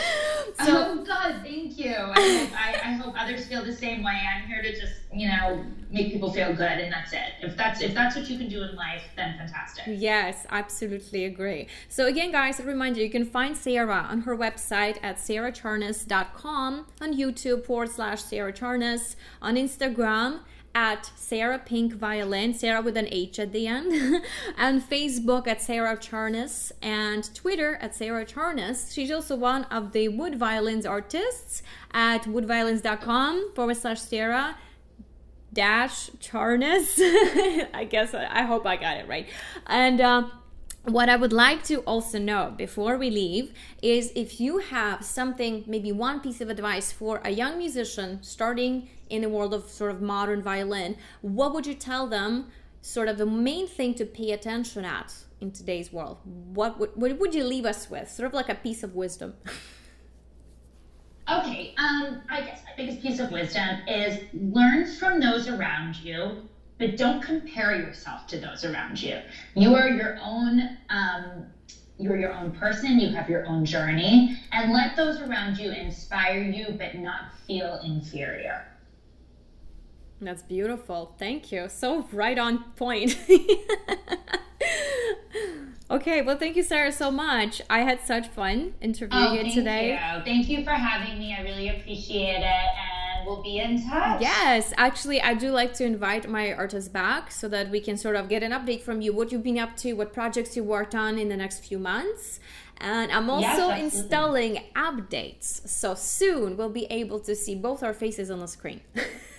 so, 0.64 0.64
oh 0.68 1.04
God, 1.04 1.40
thank 1.42 1.76
you. 1.76 1.92
I 1.96 2.38
hope, 2.38 2.52
I, 2.56 2.90
I 2.90 2.92
hope 2.92 3.14
others 3.18 3.46
feel 3.46 3.64
the 3.64 3.74
same 3.74 4.04
way. 4.04 4.16
I'm 4.36 4.46
here 4.46 4.62
to 4.62 4.70
just, 4.72 4.94
you 5.12 5.28
know, 5.28 5.64
make 5.90 6.12
people 6.12 6.32
feel 6.32 6.52
good, 6.52 6.78
and 6.78 6.92
that's 6.92 7.12
it. 7.12 7.34
If 7.42 7.56
that's 7.56 7.80
if 7.82 7.92
that's 7.94 8.16
what 8.16 8.28
you 8.30 8.38
can 8.38 8.48
do 8.48 8.62
in 8.62 8.74
life, 8.74 9.02
then 9.16 9.36
fantastic. 9.36 9.84
Yes, 9.86 10.46
absolutely 10.50 11.26
agree. 11.26 11.68
So 11.88 12.06
again, 12.06 12.32
guys, 12.32 12.58
a 12.60 12.62
reminder, 12.62 13.00
you 13.00 13.10
can 13.10 13.26
find 13.26 13.56
Sarah 13.56 14.06
on 14.08 14.22
her 14.22 14.36
website 14.36 14.98
at 15.02 15.18
sarahcharness.com, 15.18 16.86
on 17.00 17.16
YouTube 17.16 17.66
forward 17.66 17.90
slash 17.90 18.22
Sarah 18.22 18.52
Charness, 18.52 19.16
on 19.42 19.56
Instagram 19.56 20.40
at 20.74 21.10
Sarah 21.16 21.58
Pink 21.58 21.92
Violin, 21.92 22.54
Sarah 22.54 22.80
with 22.80 22.96
an 22.96 23.08
H 23.10 23.38
at 23.38 23.52
the 23.52 23.66
end, 23.66 23.92
and 24.56 24.82
Facebook 24.82 25.46
at 25.46 25.60
Sarah 25.60 25.96
Charness, 25.96 26.72
and 26.80 27.34
Twitter 27.34 27.76
at 27.76 27.94
Sarah 27.94 28.24
Charness. 28.24 28.92
She's 28.92 29.10
also 29.10 29.36
one 29.36 29.64
of 29.64 29.92
the 29.92 30.08
wood 30.08 30.38
violins 30.38 30.86
artists 30.86 31.62
at 31.92 32.22
woodviolins.com 32.24 33.52
forward 33.54 33.76
slash 33.76 34.00
Sarah 34.00 34.56
dash 35.52 36.10
charness. 36.20 36.94
I 37.00 37.86
guess 37.88 38.14
i 38.14 38.42
hope 38.42 38.66
i 38.66 38.76
got 38.76 38.96
it 38.96 39.08
right. 39.08 39.26
And 39.66 40.00
um, 40.00 40.32
what 40.84 41.08
i 41.08 41.14
would 41.14 41.32
like 41.32 41.62
to 41.62 41.76
also 41.80 42.18
know 42.18 42.52
before 42.56 42.98
we 42.98 43.08
leave 43.08 43.52
is 43.82 44.12
if 44.16 44.40
you 44.40 44.58
have 44.58 45.04
something 45.04 45.62
maybe 45.66 45.92
one 45.92 46.18
piece 46.20 46.40
of 46.40 46.48
advice 46.50 46.90
for 46.90 47.20
a 47.24 47.30
young 47.30 47.56
musician 47.56 48.20
starting 48.22 48.88
in 49.08 49.22
the 49.22 49.28
world 49.28 49.54
of 49.54 49.68
sort 49.68 49.92
of 49.92 50.02
modern 50.02 50.42
violin 50.42 50.96
what 51.20 51.54
would 51.54 51.66
you 51.66 51.74
tell 51.74 52.08
them 52.08 52.50
sort 52.80 53.06
of 53.08 53.16
the 53.16 53.26
main 53.26 53.66
thing 53.66 53.94
to 53.94 54.04
pay 54.04 54.32
attention 54.32 54.84
at 54.84 55.14
in 55.42 55.50
today's 55.50 55.92
world? 55.92 56.18
What 56.24 56.78
would, 56.78 56.90
what 56.94 57.18
would 57.18 57.34
you 57.34 57.44
leave 57.44 57.66
us 57.66 57.90
with? 57.90 58.10
Sort 58.10 58.26
of 58.26 58.32
like 58.32 58.48
a 58.48 58.54
piece 58.54 58.82
of 58.82 58.94
wisdom 58.94 59.34
Okay, 61.30 61.74
um, 61.78 62.20
I 62.28 62.40
guess 62.40 62.62
my 62.64 62.72
biggest 62.76 63.00
piece 63.00 63.20
of 63.20 63.30
wisdom 63.30 63.78
is 63.86 64.20
learn 64.34 64.86
from 64.86 65.20
those 65.20 65.48
around 65.48 65.96
you, 65.96 66.48
but 66.78 66.96
don't 66.96 67.22
compare 67.22 67.76
yourself 67.76 68.26
to 68.28 68.40
those 68.40 68.64
around 68.64 69.00
you. 69.00 69.20
You 69.54 69.74
are 69.76 69.88
your 69.88 70.18
own, 70.20 70.76
um, 70.90 71.46
you're 71.98 72.16
your 72.16 72.34
own 72.34 72.50
person. 72.50 72.98
You 72.98 73.10
have 73.10 73.30
your 73.30 73.46
own 73.46 73.64
journey, 73.64 74.36
and 74.50 74.72
let 74.72 74.96
those 74.96 75.20
around 75.20 75.58
you 75.58 75.70
inspire 75.70 76.42
you, 76.42 76.74
but 76.76 76.96
not 76.96 77.32
feel 77.46 77.80
inferior. 77.84 78.66
That's 80.20 80.42
beautiful. 80.42 81.14
Thank 81.18 81.52
you. 81.52 81.68
So 81.68 82.08
right 82.12 82.38
on 82.38 82.64
point. 82.76 83.16
Okay, 85.92 86.22
well, 86.22 86.38
thank 86.38 86.56
you, 86.56 86.62
Sarah, 86.62 86.90
so 86.90 87.10
much. 87.10 87.60
I 87.68 87.80
had 87.80 88.00
such 88.00 88.26
fun 88.28 88.72
interviewing 88.80 89.24
oh, 89.24 89.32
you 89.34 89.52
today. 89.52 89.90
You. 89.90 90.24
Thank 90.24 90.48
you 90.48 90.64
for 90.64 90.70
having 90.70 91.18
me. 91.18 91.36
I 91.38 91.42
really 91.42 91.68
appreciate 91.68 92.38
it. 92.38 92.44
And 92.44 93.26
we'll 93.26 93.42
be 93.42 93.58
in 93.58 93.86
touch. 93.86 94.22
Yes, 94.22 94.72
actually, 94.78 95.20
I 95.20 95.34
do 95.34 95.50
like 95.50 95.74
to 95.74 95.84
invite 95.84 96.26
my 96.30 96.54
artists 96.54 96.88
back 96.88 97.30
so 97.30 97.46
that 97.48 97.68
we 97.68 97.78
can 97.78 97.98
sort 97.98 98.16
of 98.16 98.30
get 98.30 98.42
an 98.42 98.52
update 98.52 98.80
from 98.80 99.02
you, 99.02 99.12
what 99.12 99.32
you've 99.32 99.42
been 99.42 99.58
up 99.58 99.76
to, 99.78 99.92
what 99.92 100.14
projects 100.14 100.56
you 100.56 100.64
worked 100.64 100.94
on 100.94 101.18
in 101.18 101.28
the 101.28 101.36
next 101.36 101.62
few 101.62 101.78
months. 101.78 102.40
And 102.78 103.12
I'm 103.12 103.28
also 103.28 103.68
yes, 103.68 103.94
installing 103.94 104.64
updates. 104.74 105.68
So 105.68 105.94
soon 105.94 106.56
we'll 106.56 106.70
be 106.70 106.86
able 106.86 107.20
to 107.20 107.36
see 107.36 107.54
both 107.54 107.82
our 107.82 107.92
faces 107.92 108.30
on 108.30 108.38
the 108.38 108.48
screen. 108.48 108.80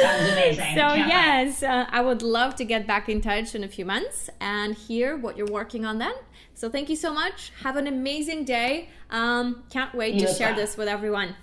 Sounds 0.00 0.32
amazing. 0.32 0.74
So, 0.74 0.94
yes, 0.94 1.62
uh, 1.62 1.86
I 1.90 2.00
would 2.00 2.22
love 2.22 2.54
to 2.56 2.64
get 2.64 2.86
back 2.86 3.08
in 3.08 3.20
touch 3.20 3.54
in 3.54 3.64
a 3.64 3.68
few 3.68 3.84
months 3.84 4.30
and 4.40 4.74
hear 4.74 5.16
what 5.16 5.36
you're 5.36 5.50
working 5.50 5.84
on 5.84 5.98
then. 5.98 6.14
So, 6.54 6.68
thank 6.68 6.88
you 6.88 6.96
so 6.96 7.12
much. 7.12 7.52
Have 7.62 7.76
an 7.76 7.86
amazing 7.86 8.44
day. 8.44 8.88
Um, 9.10 9.64
can't 9.70 9.94
wait 9.94 10.14
you 10.14 10.26
to 10.26 10.34
share 10.34 10.48
well. 10.48 10.56
this 10.56 10.76
with 10.76 10.88
everyone. 10.88 11.36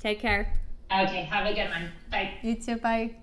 Take 0.00 0.20
care. 0.20 0.52
Okay, 0.92 1.22
have 1.22 1.46
a 1.46 1.54
good 1.54 1.70
one. 1.70 1.90
Bye. 2.10 2.34
You 2.42 2.54
too. 2.56 2.76
Bye. 2.76 3.16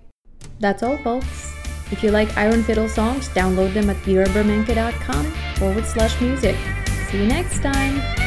That's 0.58 0.82
all, 0.82 0.98
folks. 0.98 1.52
If 1.90 2.02
you 2.02 2.10
like 2.10 2.36
Iron 2.36 2.62
Fiddle 2.62 2.88
songs, 2.88 3.28
download 3.28 3.74
them 3.74 3.90
at 3.90 3.96
viraburmenko.com 3.98 5.26
forward 5.56 5.84
slash 5.84 6.20
music. 6.20 6.56
See 7.10 7.18
you 7.18 7.26
next 7.26 7.62
time. 7.62 8.21